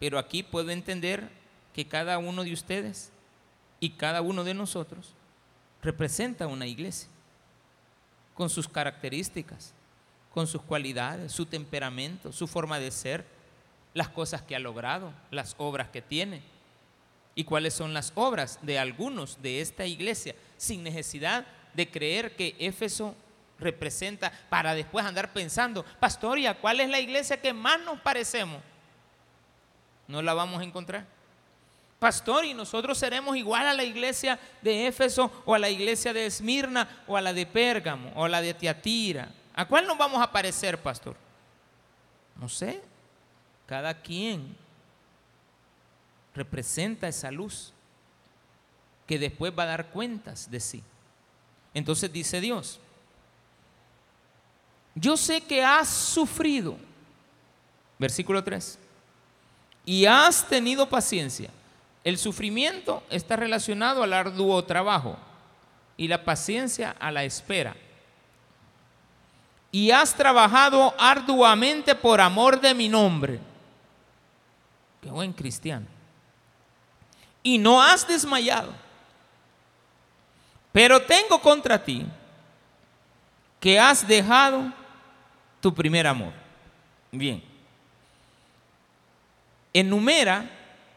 Pero 0.00 0.18
aquí 0.18 0.42
puedo 0.42 0.70
entender 0.70 1.30
que 1.72 1.86
cada 1.86 2.18
uno 2.18 2.44
de 2.44 2.52
ustedes 2.52 3.10
y 3.80 3.90
cada 3.90 4.22
uno 4.22 4.44
de 4.44 4.54
nosotros 4.54 5.14
representa 5.82 6.46
una 6.46 6.66
iglesia, 6.66 7.08
con 8.34 8.50
sus 8.50 8.66
características, 8.66 9.72
con 10.34 10.48
sus 10.48 10.62
cualidades, 10.62 11.30
su 11.30 11.46
temperamento, 11.46 12.32
su 12.32 12.48
forma 12.48 12.80
de 12.80 12.90
ser 12.90 13.24
las 13.94 14.08
cosas 14.08 14.42
que 14.42 14.56
ha 14.56 14.58
logrado, 14.58 15.12
las 15.30 15.54
obras 15.58 15.90
que 15.90 16.02
tiene 16.02 16.42
y 17.36 17.44
cuáles 17.44 17.72
son 17.72 17.94
las 17.94 18.10
obras 18.16 18.58
de 18.62 18.80
algunos 18.80 19.40
de 19.42 19.60
esta 19.60 19.86
iglesia, 19.86 20.34
sin 20.56 20.82
necesidad 20.82 21.46
de 21.72 21.88
creer 21.88 22.34
que 22.34 22.56
Éfeso 22.58 23.14
representa 23.60 24.32
para 24.48 24.74
después 24.74 25.06
andar 25.06 25.32
pensando, 25.32 25.84
pastoria, 26.00 26.54
¿cuál 26.54 26.80
es 26.80 26.88
la 26.88 26.98
iglesia 26.98 27.40
que 27.40 27.52
más 27.52 27.80
nos 27.82 28.00
parecemos? 28.00 28.60
No 30.08 30.20
la 30.20 30.34
vamos 30.34 30.60
a 30.60 30.64
encontrar. 30.64 31.06
Pastor, 32.00 32.44
y 32.44 32.54
nosotros 32.54 32.98
seremos 32.98 33.36
igual 33.36 33.68
a 33.68 33.72
la 33.72 33.84
iglesia 33.84 34.36
de 34.62 34.88
Éfeso 34.88 35.30
o 35.44 35.54
a 35.54 35.60
la 35.60 35.70
iglesia 35.70 36.12
de 36.12 36.26
Esmirna 36.26 37.04
o 37.06 37.16
a 37.16 37.20
la 37.20 37.32
de 37.32 37.46
Pérgamo 37.46 38.12
o 38.16 38.24
a 38.24 38.28
la 38.28 38.42
de 38.42 38.52
Tiatira. 38.52 39.28
¿A 39.54 39.64
cuál 39.64 39.86
nos 39.86 39.96
vamos 39.96 40.20
a 40.20 40.30
parecer, 40.30 40.82
pastor? 40.82 41.16
No 42.40 42.48
sé, 42.48 42.82
cada 43.66 43.94
quien 44.02 44.56
representa 46.34 47.06
esa 47.06 47.30
luz 47.30 47.72
que 49.06 49.18
después 49.18 49.52
va 49.56 49.62
a 49.62 49.66
dar 49.66 49.90
cuentas 49.90 50.50
de 50.50 50.58
sí. 50.58 50.82
Entonces 51.72 52.12
dice 52.12 52.40
Dios, 52.40 52.80
yo 54.96 55.16
sé 55.16 55.40
que 55.40 55.62
has 55.62 55.88
sufrido, 55.88 56.76
versículo 57.98 58.42
3, 58.42 58.78
y 59.84 60.06
has 60.06 60.48
tenido 60.48 60.88
paciencia. 60.88 61.50
El 62.02 62.18
sufrimiento 62.18 63.02
está 63.08 63.36
relacionado 63.36 64.02
al 64.02 64.12
arduo 64.12 64.64
trabajo 64.64 65.16
y 65.96 66.08
la 66.08 66.24
paciencia 66.24 66.90
a 66.98 67.12
la 67.12 67.24
espera 67.24 67.76
y 69.74 69.90
has 69.90 70.14
trabajado 70.14 70.94
arduamente 70.96 71.96
por 71.96 72.20
amor 72.20 72.60
de 72.60 72.72
mi 72.74 72.88
nombre. 72.88 73.40
Qué 75.02 75.10
buen 75.10 75.32
cristiano. 75.32 75.86
Y 77.42 77.58
no 77.58 77.82
has 77.82 78.06
desmayado. 78.06 78.72
Pero 80.70 81.02
tengo 81.02 81.40
contra 81.40 81.82
ti 81.82 82.06
que 83.58 83.80
has 83.80 84.06
dejado 84.06 84.72
tu 85.60 85.74
primer 85.74 86.06
amor. 86.06 86.32
Bien. 87.10 87.42
Enumera 89.72 90.48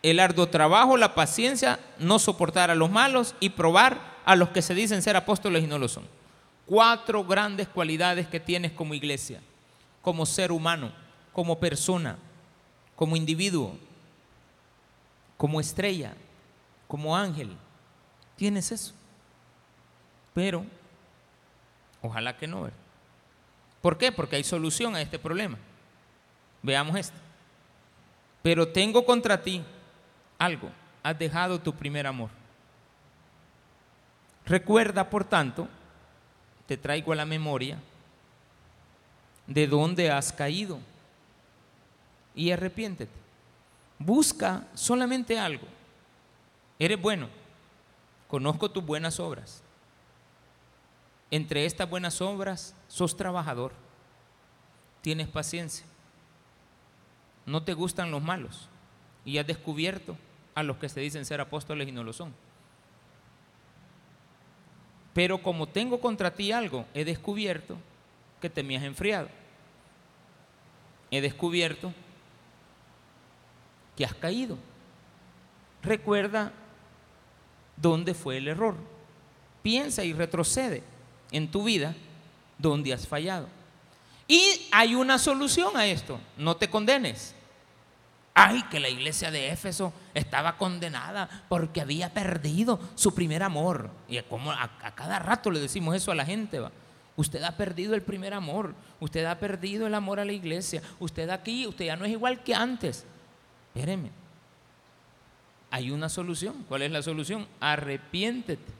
el 0.03 0.19
arduo 0.19 0.49
trabajo, 0.49 0.97
la 0.97 1.15
paciencia, 1.15 1.80
no 1.97 2.19
soportar 2.19 2.69
a 2.69 2.75
los 2.75 2.91
malos 2.91 3.34
y 3.39 3.49
probar 3.49 3.97
a 4.23 4.36
los 4.36 4.49
que 4.49 4.61
se 4.61 4.75
dicen 4.75 5.01
ser 5.01 5.15
apóstoles 5.15 5.63
y 5.63 5.67
no 5.67 5.80
lo 5.80 5.88
son. 5.88 6.16
Cuatro 6.68 7.24
grandes 7.24 7.68
cualidades 7.68 8.28
que 8.28 8.39
tienes 8.39 8.74
como 8.74 8.93
iglesia, 8.93 9.41
como 10.01 10.26
ser 10.26 10.51
humano, 10.51 10.91
como 11.32 11.59
persona, 11.59 12.18
como 12.95 13.15
individuo, 13.15 13.78
como 15.38 15.59
estrella, 15.61 16.13
como 16.88 17.15
ángel. 17.15 17.55
Tienes 18.36 18.72
eso. 18.72 18.93
Pero, 20.34 20.65
ojalá 22.01 22.36
que 22.36 22.47
no. 22.47 22.70
¿Por 23.82 23.97
qué? 23.97 24.11
Porque 24.11 24.36
hay 24.36 24.43
solución 24.43 24.95
a 24.95 25.01
este 25.01 25.18
problema. 25.18 25.57
Veamos 26.61 26.97
esto. 26.97 27.18
Pero 28.41 28.68
tengo 28.68 29.05
contra 29.05 29.41
ti 29.41 29.63
algo. 30.38 30.70
Has 31.01 31.18
dejado 31.18 31.59
tu 31.59 31.74
primer 31.74 32.05
amor. 32.05 32.30
Recuerda, 34.45 35.09
por 35.09 35.24
tanto, 35.24 35.68
te 36.68 36.78
traigo 36.78 37.13
a 37.13 37.15
la 37.15 37.26
memoria 37.26 37.80
de 39.47 39.68
dónde 39.68 40.11
has 40.11 40.32
caído 40.34 40.80
y 42.36 42.51
arrepiéntete. 42.51 43.11
Busca 43.97 44.68
solamente 44.76 45.39
algo. 45.39 45.65
Eres 46.78 47.01
bueno. 47.01 47.30
Conozco 48.28 48.70
tus 48.70 48.86
buenas 48.86 49.20
obras. 49.20 49.63
Entre 51.32 51.65
estas 51.65 51.89
buenas 51.89 52.22
obras, 52.22 52.76
sos 52.88 53.15
trabajador. 53.15 53.72
Tienes 55.01 55.28
paciencia. 55.30 55.86
No 57.45 57.63
te 57.63 57.74
gustan 57.74 58.11
los 58.11 58.22
malos. 58.22 58.68
Y 59.24 59.38
has 59.38 59.47
descubierto 59.47 60.18
a 60.53 60.63
los 60.63 60.78
que 60.78 60.89
se 60.89 60.99
dicen 60.99 61.26
ser 61.26 61.39
apóstoles 61.39 61.88
y 61.88 61.91
no 61.91 62.03
lo 62.03 62.11
son. 62.11 62.34
Pero 65.18 65.41
como 65.41 65.68
tengo 65.68 65.99
contra 65.99 66.30
ti 66.30 66.51
algo, 66.51 66.86
he 66.93 67.03
descubierto 67.03 67.76
que 68.39 68.51
te 68.51 68.61
me 68.61 68.78
has 68.78 68.84
enfriado. 68.84 69.30
He 71.09 71.22
descubierto 71.22 71.91
que 73.95 74.05
has 74.05 74.13
caído. 74.13 74.59
Recuerda 75.82 76.53
dónde 77.76 78.13
fue 78.13 78.38
el 78.38 78.47
error. 78.47 78.76
Piensa 79.63 80.03
y 80.03 80.13
retrocede 80.13 80.84
en 81.32 81.49
tu 81.49 81.63
vida 81.63 81.95
donde 82.59 82.93
has 82.93 83.07
fallado. 83.07 83.47
Y 84.28 84.68
hay 84.72 84.93
una 84.93 85.18
solución 85.18 85.76
a 85.78 85.88
esto. 85.88 86.20
No 86.38 86.57
te 86.57 86.70
condenes. 86.70 87.34
Ay, 88.39 88.61
que 88.69 88.79
la 88.79 88.88
iglesia 88.88 89.31
de 89.31 89.49
Éfeso 89.49 89.91
estaba 90.13 90.57
condenada 90.57 91.27
porque 91.49 91.81
había 91.81 92.13
perdido 92.13 92.79
su 92.93 93.15
primer 93.15 93.41
amor. 93.41 93.89
Y 94.07 94.21
como 94.21 94.51
a, 94.51 94.69
cada 94.93 95.17
rato 95.17 95.49
le 95.49 95.59
decimos 95.59 95.95
eso 95.95 96.11
a 96.11 96.15
la 96.15 96.23
gente, 96.23 96.59
va. 96.59 96.71
Usted 97.15 97.41
ha 97.41 97.57
perdido 97.57 97.95
el 97.95 98.03
primer 98.03 98.35
amor, 98.35 98.75
usted 98.99 99.25
ha 99.25 99.39
perdido 99.39 99.88
el 99.88 99.95
amor 99.95 100.19
a 100.19 100.25
la 100.25 100.33
iglesia, 100.33 100.83
usted 100.99 101.31
aquí, 101.31 101.65
usted 101.65 101.85
ya 101.85 101.95
no 101.95 102.05
es 102.05 102.11
igual 102.11 102.43
que 102.43 102.53
antes. 102.53 103.07
Espéreme, 103.73 104.11
hay 105.71 105.89
una 105.89 106.07
solución. 106.07 106.63
¿Cuál 106.69 106.83
es 106.83 106.91
la 106.91 107.01
solución? 107.01 107.47
Arrepiéntete. 107.59 108.71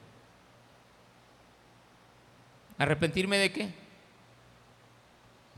¿Arrepentirme 2.78 3.40
de 3.40 3.52
qué? 3.52 3.74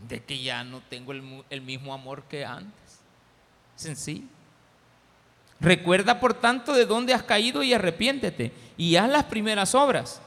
De 0.07 0.23
que 0.23 0.41
ya 0.41 0.63
no 0.63 0.79
tengo 0.89 1.11
el, 1.11 1.43
el 1.49 1.61
mismo 1.61 1.93
amor 1.93 2.23
que 2.29 2.45
antes. 2.45 2.88
Sencillo. 3.79 4.27
Recuerda 5.61 6.19
por 6.19 6.33
tanto 6.33 6.73
de 6.73 6.85
dónde 6.85 7.13
has 7.13 7.23
caído 7.23 7.63
y 7.63 7.73
arrepiéntete 7.73 8.51
y 8.75 8.97
haz 8.97 9.09
las 9.09 9.23
primeras 9.23 9.73
obras. 9.73 10.21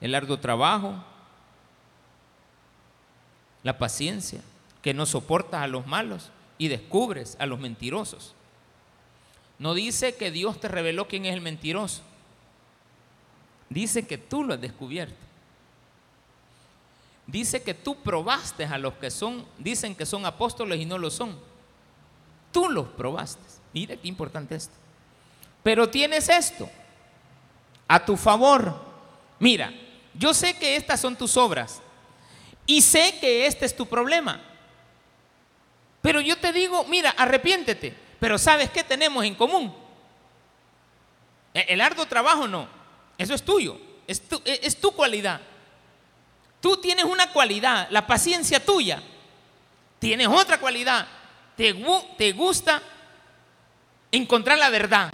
El 0.00 0.14
arduo 0.14 0.38
trabajo, 0.38 0.94
la 3.64 3.78
paciencia, 3.78 4.40
que 4.80 4.94
no 4.94 5.06
soportas 5.06 5.60
a 5.60 5.66
los 5.66 5.88
malos 5.88 6.30
y 6.56 6.68
descubres 6.68 7.36
a 7.40 7.46
los 7.46 7.58
mentirosos. 7.58 8.32
No 9.58 9.74
dice 9.74 10.14
que 10.14 10.30
Dios 10.30 10.60
te 10.60 10.68
reveló 10.68 11.08
quién 11.08 11.26
es 11.26 11.34
el 11.34 11.40
mentiroso. 11.40 12.02
Dice 13.68 14.06
que 14.06 14.18
tú 14.18 14.44
lo 14.44 14.54
has 14.54 14.60
descubierto. 14.60 15.18
dice 17.26 17.60
que 17.64 17.74
tú 17.74 17.96
probaste 17.96 18.66
a 18.66 18.78
los 18.78 18.94
que 18.94 19.10
son, 19.10 19.44
dicen 19.58 19.96
que 19.96 20.06
son 20.06 20.26
apóstoles 20.26 20.78
y 20.78 20.84
no 20.84 20.96
lo 20.96 21.10
son. 21.10 21.49
Tú 22.52 22.68
los 22.68 22.88
probaste. 22.88 23.42
Mire 23.72 23.98
qué 23.98 24.08
importante 24.08 24.54
esto. 24.54 24.74
Pero 25.62 25.88
tienes 25.88 26.28
esto 26.28 26.68
a 27.86 28.04
tu 28.04 28.16
favor. 28.16 28.74
Mira, 29.38 29.72
yo 30.14 30.34
sé 30.34 30.56
que 30.56 30.76
estas 30.76 31.00
son 31.00 31.16
tus 31.16 31.36
obras 31.36 31.80
y 32.66 32.82
sé 32.82 33.18
que 33.20 33.46
este 33.46 33.66
es 33.66 33.76
tu 33.76 33.86
problema. 33.86 34.40
Pero 36.02 36.20
yo 36.20 36.36
te 36.38 36.52
digo, 36.52 36.84
mira, 36.84 37.10
arrepiéntete. 37.10 37.94
Pero 38.18 38.38
¿sabes 38.38 38.70
qué 38.70 38.82
tenemos 38.84 39.24
en 39.24 39.34
común? 39.34 39.74
E-, 41.54 41.66
el 41.68 41.80
arduo 41.80 42.06
trabajo 42.06 42.46
no. 42.46 42.68
Eso 43.18 43.34
es 43.34 43.42
tuyo. 43.42 43.78
Es 44.06 44.20
tu, 44.28 44.40
e-, 44.44 44.60
es 44.62 44.80
tu 44.80 44.92
cualidad. 44.92 45.40
Tú 46.60 46.76
tienes 46.76 47.04
una 47.04 47.32
cualidad, 47.32 47.88
la 47.90 48.06
paciencia 48.06 48.64
tuya. 48.64 49.02
Tienes 49.98 50.28
otra 50.28 50.58
cualidad. 50.58 51.06
Te, 52.16 52.32
gusta 52.32 52.80
encontrar 54.10 54.56
la 54.56 54.70
verdad. 54.70 55.12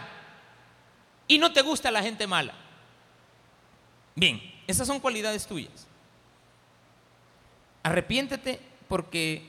Y 1.26 1.38
no 1.38 1.52
te 1.52 1.60
gusta 1.60 1.90
la 1.90 2.04
gente 2.04 2.24
mala. 2.28 2.54
Bien, 4.14 4.40
esas 4.68 4.86
son 4.86 5.00
cualidades 5.00 5.44
tuyas. 5.44 5.88
Arrepiéntete 7.82 8.60
porque 8.86 9.42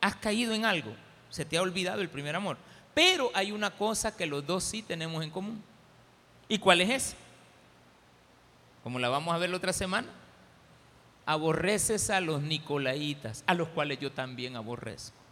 has 0.00 0.16
caído 0.16 0.54
en 0.54 0.64
algo. 0.64 0.96
Se 1.28 1.44
te 1.44 1.58
ha 1.58 1.60
olvidado 1.60 2.00
el 2.00 2.08
primer 2.08 2.34
amor. 2.34 2.56
Pero 2.94 3.30
hay 3.34 3.52
una 3.52 3.72
cosa 3.72 4.16
que 4.16 4.24
los 4.24 4.46
dos 4.46 4.64
sí 4.64 4.80
tenemos 4.80 5.22
en 5.22 5.28
común. 5.28 5.62
¿Y 6.48 6.56
cuál 6.58 6.80
es 6.80 6.88
esa? 6.88 7.16
Como 8.82 8.98
la 8.98 9.10
vamos 9.10 9.34
a 9.34 9.38
ver 9.38 9.50
la 9.50 9.58
otra 9.58 9.74
semana. 9.74 10.08
Aborreces 11.26 12.08
a 12.08 12.22
los 12.22 12.40
nicolaitas, 12.40 13.44
a 13.46 13.52
los 13.52 13.68
cuales 13.68 14.00
yo 14.00 14.10
también 14.12 14.56
aborrezco. 14.56 15.25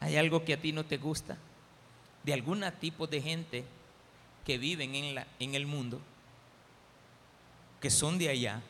¿Hay 0.00 0.16
algo 0.16 0.44
que 0.44 0.54
a 0.54 0.60
ti 0.60 0.72
no 0.72 0.84
te 0.84 0.96
gusta? 0.96 1.36
De 2.22 2.32
algún 2.32 2.64
tipo 2.80 3.06
de 3.06 3.20
gente 3.20 3.64
que 4.44 4.58
viven 4.58 4.94
en, 4.94 5.14
la, 5.14 5.26
en 5.38 5.54
el 5.54 5.66
mundo, 5.66 6.00
que 7.80 7.90
son 7.90 8.18
de 8.18 8.28
allá. 8.28 8.62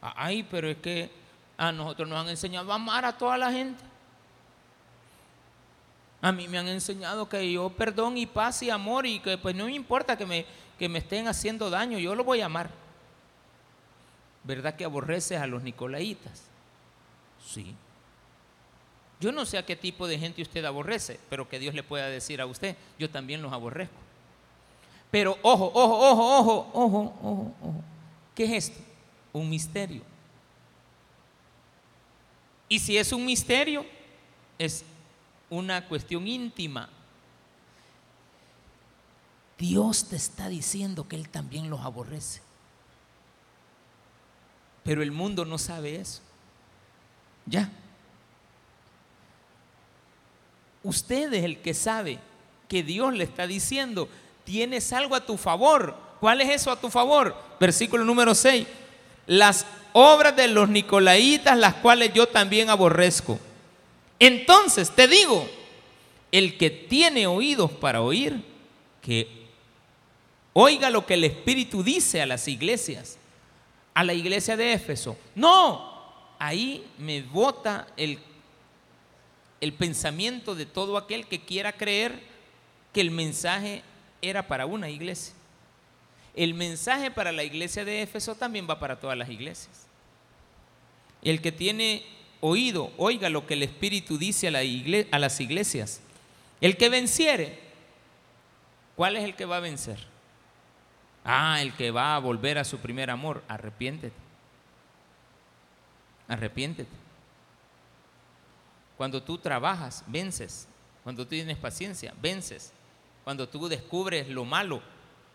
Ay, 0.00 0.42
pero 0.50 0.68
es 0.68 0.78
que 0.78 1.10
a 1.56 1.72
nosotros 1.72 2.08
nos 2.08 2.18
han 2.18 2.28
enseñado 2.28 2.72
a 2.72 2.76
amar 2.76 3.04
a 3.04 3.16
toda 3.16 3.36
la 3.36 3.52
gente. 3.52 3.82
A 6.22 6.32
mí 6.32 6.48
me 6.48 6.58
han 6.58 6.68
enseñado 6.68 7.28
que 7.28 7.52
yo 7.52 7.70
perdón 7.70 8.18
y 8.18 8.26
paz 8.26 8.62
y 8.62 8.70
amor 8.70 9.06
y 9.06 9.20
que 9.20 9.38
pues 9.38 9.54
no 9.54 9.66
me 9.66 9.72
importa 9.72 10.16
que 10.16 10.26
me, 10.26 10.46
que 10.78 10.88
me 10.88 10.98
estén 10.98 11.28
haciendo 11.28 11.70
daño, 11.70 11.98
yo 11.98 12.14
lo 12.14 12.24
voy 12.24 12.40
a 12.40 12.46
amar. 12.46 12.70
¿Verdad 14.44 14.74
que 14.74 14.84
aborreces 14.84 15.38
a 15.40 15.46
los 15.46 15.62
nicolaitas? 15.62 16.44
Sí. 17.46 17.74
Yo 19.20 19.32
no 19.32 19.44
sé 19.44 19.58
a 19.58 19.66
qué 19.66 19.76
tipo 19.76 20.08
de 20.08 20.18
gente 20.18 20.40
usted 20.40 20.64
aborrece, 20.64 21.20
pero 21.28 21.48
que 21.48 21.58
Dios 21.58 21.74
le 21.74 21.82
pueda 21.82 22.06
decir 22.06 22.40
a 22.40 22.46
usted, 22.46 22.74
yo 22.98 23.10
también 23.10 23.42
los 23.42 23.52
aborrezco. 23.52 23.94
Pero 25.10 25.36
ojo, 25.42 25.70
ojo, 25.74 26.10
ojo, 26.10 26.38
ojo, 26.38 26.70
ojo, 26.72 27.14
ojo, 27.22 27.54
ojo. 27.60 27.84
¿Qué 28.34 28.44
es 28.44 28.70
esto? 28.70 28.80
Un 29.32 29.50
misterio. 29.50 30.02
Y 32.68 32.78
si 32.78 32.96
es 32.96 33.12
un 33.12 33.26
misterio, 33.26 33.84
es 34.58 34.84
una 35.50 35.86
cuestión 35.86 36.26
íntima. 36.26 36.88
Dios 39.58 40.08
te 40.08 40.16
está 40.16 40.48
diciendo 40.48 41.06
que 41.06 41.16
Él 41.16 41.28
también 41.28 41.68
los 41.68 41.80
aborrece. 41.80 42.40
Pero 44.84 45.02
el 45.02 45.12
mundo 45.12 45.44
no 45.44 45.58
sabe 45.58 45.96
eso. 45.96 46.22
Ya. 47.44 47.70
Usted 50.82 51.32
es 51.34 51.44
el 51.44 51.58
que 51.58 51.74
sabe 51.74 52.18
que 52.68 52.82
Dios 52.82 53.14
le 53.14 53.24
está 53.24 53.46
diciendo, 53.46 54.08
tienes 54.44 54.92
algo 54.92 55.14
a 55.14 55.26
tu 55.26 55.36
favor. 55.36 55.96
¿Cuál 56.20 56.40
es 56.40 56.50
eso 56.50 56.70
a 56.70 56.80
tu 56.80 56.90
favor? 56.90 57.34
Versículo 57.58 58.04
número 58.04 58.34
6. 58.34 58.66
Las 59.26 59.66
obras 59.92 60.36
de 60.36 60.48
los 60.48 60.68
nicolaitas, 60.68 61.58
las 61.58 61.74
cuales 61.74 62.12
yo 62.12 62.26
también 62.26 62.70
aborrezco. 62.70 63.38
Entonces 64.18 64.90
te 64.90 65.08
digo, 65.08 65.48
el 66.30 66.56
que 66.56 66.70
tiene 66.70 67.26
oídos 67.26 67.70
para 67.72 68.02
oír, 68.02 68.42
que 69.02 69.46
oiga 70.52 70.90
lo 70.90 71.06
que 71.06 71.14
el 71.14 71.24
Espíritu 71.24 71.82
dice 71.82 72.22
a 72.22 72.26
las 72.26 72.46
iglesias, 72.48 73.18
a 73.94 74.04
la 74.04 74.14
iglesia 74.14 74.56
de 74.56 74.72
Éfeso. 74.72 75.16
No, 75.34 76.34
ahí 76.38 76.86
me 76.98 77.22
vota 77.22 77.86
el, 77.96 78.18
el 79.60 79.72
pensamiento 79.72 80.54
de 80.54 80.66
todo 80.66 80.96
aquel 80.96 81.26
que 81.26 81.40
quiera 81.40 81.72
creer 81.72 82.20
que 82.92 83.00
el 83.00 83.10
mensaje 83.10 83.82
era 84.22 84.48
para 84.48 84.66
una 84.66 84.88
iglesia. 84.88 85.34
El 86.34 86.54
mensaje 86.54 87.10
para 87.10 87.32
la 87.32 87.44
iglesia 87.44 87.84
de 87.84 88.02
Éfeso 88.02 88.34
también 88.34 88.66
va 88.68 88.78
para 88.78 89.00
todas 89.00 89.16
las 89.16 89.28
iglesias. 89.28 89.86
El 91.22 91.42
que 91.42 91.52
tiene 91.52 92.04
oído, 92.40 92.92
oiga 92.96 93.28
lo 93.28 93.46
que 93.46 93.54
el 93.54 93.62
Espíritu 93.62 94.16
dice 94.16 94.48
a, 94.48 94.50
la 94.50 94.60
a 95.10 95.18
las 95.18 95.40
iglesias. 95.40 96.00
El 96.60 96.76
que 96.76 96.88
venciere, 96.88 97.58
¿cuál 98.96 99.16
es 99.16 99.24
el 99.24 99.34
que 99.34 99.44
va 99.44 99.58
a 99.58 99.60
vencer? 99.60 99.98
Ah, 101.24 101.60
el 101.60 101.74
que 101.74 101.90
va 101.90 102.16
a 102.16 102.18
volver 102.18 102.58
a 102.58 102.64
su 102.64 102.78
primer 102.78 103.10
amor. 103.10 103.42
Arrepiéntete. 103.48 104.14
Arrepiéntete. 106.28 107.09
Cuando 109.00 109.22
tú 109.22 109.38
trabajas, 109.38 110.04
vences. 110.08 110.68
Cuando 111.02 111.24
tú 111.24 111.30
tienes 111.30 111.56
paciencia, 111.56 112.12
vences. 112.20 112.70
Cuando 113.24 113.48
tú 113.48 113.66
descubres 113.66 114.28
lo 114.28 114.44
malo, 114.44 114.82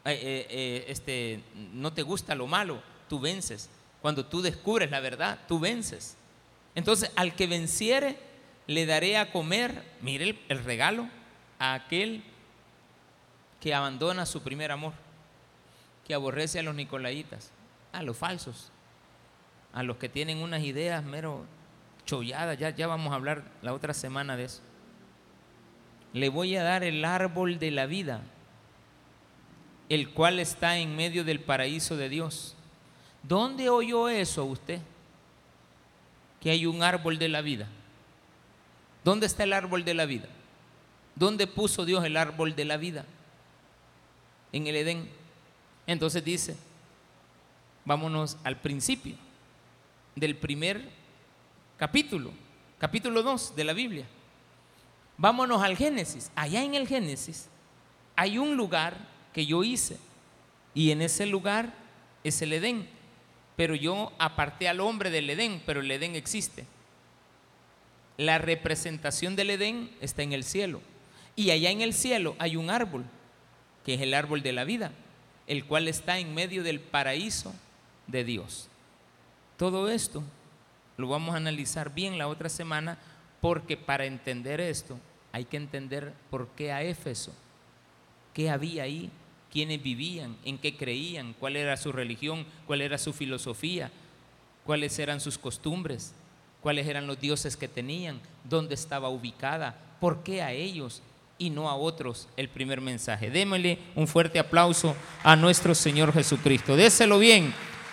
eh, 0.05 0.11
eh, 0.22 0.47
eh, 0.51 0.86
este, 0.88 1.41
no 1.74 1.91
te 1.91 2.03
gusta 2.03 2.36
lo 2.36 2.45
malo, 2.45 2.80
tú 3.09 3.20
vences. 3.20 3.72
Cuando 4.03 4.24
tú 4.24 4.43
descubres 4.43 4.91
la 4.91 4.99
verdad, 4.99 5.39
tú 5.47 5.59
vences. 5.59 6.16
Entonces, 6.76 7.09
al 7.16 7.36
que 7.36 7.47
venciere, 7.47 8.20
le 8.68 8.86
daré 8.86 9.18
a 9.18 9.32
comer, 9.32 9.84
mire 9.99 10.38
el, 10.47 10.63
regalo, 10.63 11.09
a 11.57 11.74
aquel 11.74 12.24
que 13.59 13.74
abandona 13.74 14.28
su 14.28 14.43
primer 14.43 14.72
amor, 14.72 14.93
que 16.05 16.13
aborrece 16.13 16.59
a 16.59 16.61
los 16.61 16.76
nicolaitas, 16.76 17.49
a 17.93 18.03
los 18.03 18.16
falsos, 18.16 18.70
a 19.74 19.82
los 19.82 19.97
que 19.97 20.07
tienen 20.07 20.38
unas 20.38 20.61
ideas 20.61 21.03
mero 21.03 21.47
cholladas, 22.06 22.58
ya, 22.58 22.70
ya 22.70 22.88
vamos 22.88 23.12
a 23.12 23.16
hablar 23.16 23.43
la 23.62 23.74
otra 23.74 23.93
semana 23.93 24.38
de 24.38 24.45
eso. 24.45 24.62
Le 26.14 26.30
voy 26.30 26.56
a 26.56 26.64
dar 26.64 26.84
el 26.84 27.03
árbol 27.03 27.60
de 27.60 27.72
la 27.72 27.86
vida, 27.86 28.22
el 29.89 30.12
cual 30.12 30.39
está 30.39 30.78
en 30.78 30.95
medio 30.95 31.24
del 31.24 31.39
paraíso 31.39 31.97
de 31.97 32.10
Dios. 32.10 32.56
¿Dónde 33.24 33.70
oyó 33.70 34.08
eso 34.10 34.45
usted? 34.45 34.80
que 36.45 36.51
hay 36.51 36.68
un 36.68 36.84
árbol 36.84 37.18
de 37.18 37.28
la 37.28 37.41
vida. 37.41 37.68
¿Dónde 39.03 39.26
está 39.26 39.45
el 39.45 39.53
árbol 39.53 39.84
de 39.84 39.95
la 39.95 40.06
vida? 40.06 40.28
¿Dónde 41.16 41.47
puso 41.47 41.86
Dios 41.86 42.06
el 42.06 42.16
árbol 42.16 42.56
de 42.56 42.66
la 42.66 42.78
vida? 42.78 43.03
En 44.51 44.68
el 44.68 44.76
Edén. 44.76 45.10
Entonces 45.88 46.24
dice, 46.24 46.56
vámonos 47.84 48.38
al 48.43 48.58
principio 48.58 49.16
del 50.16 50.38
primer 50.38 50.88
capítulo, 51.78 52.32
capítulo 52.78 53.23
2 53.23 53.55
de 53.55 53.63
la 53.63 53.73
Biblia. 53.73 54.05
Vámonos 55.17 55.61
al 55.63 55.78
Génesis. 55.78 56.32
Allá 56.36 56.63
en 56.63 56.76
el 56.76 56.88
Génesis 56.88 57.47
hay 58.15 58.38
un 58.38 58.55
lugar 58.55 58.97
que 59.34 59.45
yo 59.45 59.63
hice 59.63 59.97
y 60.73 60.91
en 60.91 61.01
ese 61.01 61.26
lugar 61.26 61.73
es 62.23 62.41
el 62.41 62.53
Edén 62.53 62.95
pero 63.55 63.76
yo 63.76 64.11
aparté 64.19 64.67
al 64.67 64.82
hombre 64.82 65.09
del 65.09 65.30
Edén, 65.30 65.61
pero 65.65 65.80
el 65.80 65.91
Edén 65.91 66.15
existe. 66.15 66.65
La 68.17 68.38
representación 68.38 69.36
del 69.36 69.51
Edén 69.51 69.91
está 70.01 70.23
en 70.23 70.34
el 70.34 70.43
cielo. 70.43 70.82
Y 71.36 71.51
allá 71.51 71.69
en 71.69 71.82
el 71.82 71.93
cielo 71.93 72.36
hay 72.38 72.55
un 72.55 72.69
árbol, 72.69 73.05
que 73.86 73.93
es 73.95 74.01
el 74.01 74.13
árbol 74.13 74.41
de 74.41 74.53
la 74.53 74.63
vida, 74.63 74.91
el 75.47 75.65
cual 75.65 75.88
está 75.88 76.19
en 76.19 76.34
medio 76.34 76.63
del 76.63 76.80
paraíso 76.80 77.53
de 78.07 78.23
Dios. 78.23 78.67
Todo 79.57 79.89
esto 79.89 80.23
lo 80.98 81.08
vamos 81.08 81.34
a 81.34 81.38
analizar 81.38 81.93
bien 81.93 82.18
la 82.18 82.28
otra 82.28 82.50
semana, 82.50 82.98
porque 83.41 83.78
para 83.78 84.06
entender 84.06 84.62
esto 84.62 84.98
hay 85.32 85.46
que 85.46 85.58
entender 85.58 86.14
por 86.30 86.48
qué 86.50 86.72
a 86.72 86.82
Éfeso, 86.82 87.34
qué 88.34 88.50
había 88.50 88.84
ahí, 88.84 89.10
quiénes 89.52 89.82
vivían, 89.82 90.36
en 90.43 90.58
qué 90.58 90.76
creían, 90.76 91.34
cuál 91.39 91.56
era 91.56 91.78
su 91.78 91.91
religión, 91.91 92.46
cuál 92.68 92.82
era 92.82 92.98
su 92.98 93.14
filosofía, 93.14 93.91
cuáles 94.66 94.98
eran 95.00 95.22
sus 95.22 95.38
costumbres, 95.38 96.14
cuáles 96.62 96.88
eran 96.88 97.08
los 97.08 97.20
dioses 97.20 97.56
que 97.56 97.68
tenían, 97.68 98.20
dónde 98.43 98.76
estaba 98.76 99.10
ubicada, 99.10 99.76
por 100.00 100.24
qué 100.24 100.41
a 100.41 100.52
ellos 100.52 101.02
y 101.38 101.50
no 101.50 101.70
a 101.70 101.76
otros 101.76 102.28
el 102.38 102.50
primer 102.50 102.82
mensaje. 102.82 103.30
Démosle 103.30 103.80
un 103.96 104.08
fuerte 104.08 104.39
aplauso 104.39 104.96
a 105.24 105.36
nuestro 105.36 105.76
Señor 105.76 106.14
Jesucristo. 106.14 106.76
Déselo 106.76 107.20
bien. 107.20 107.54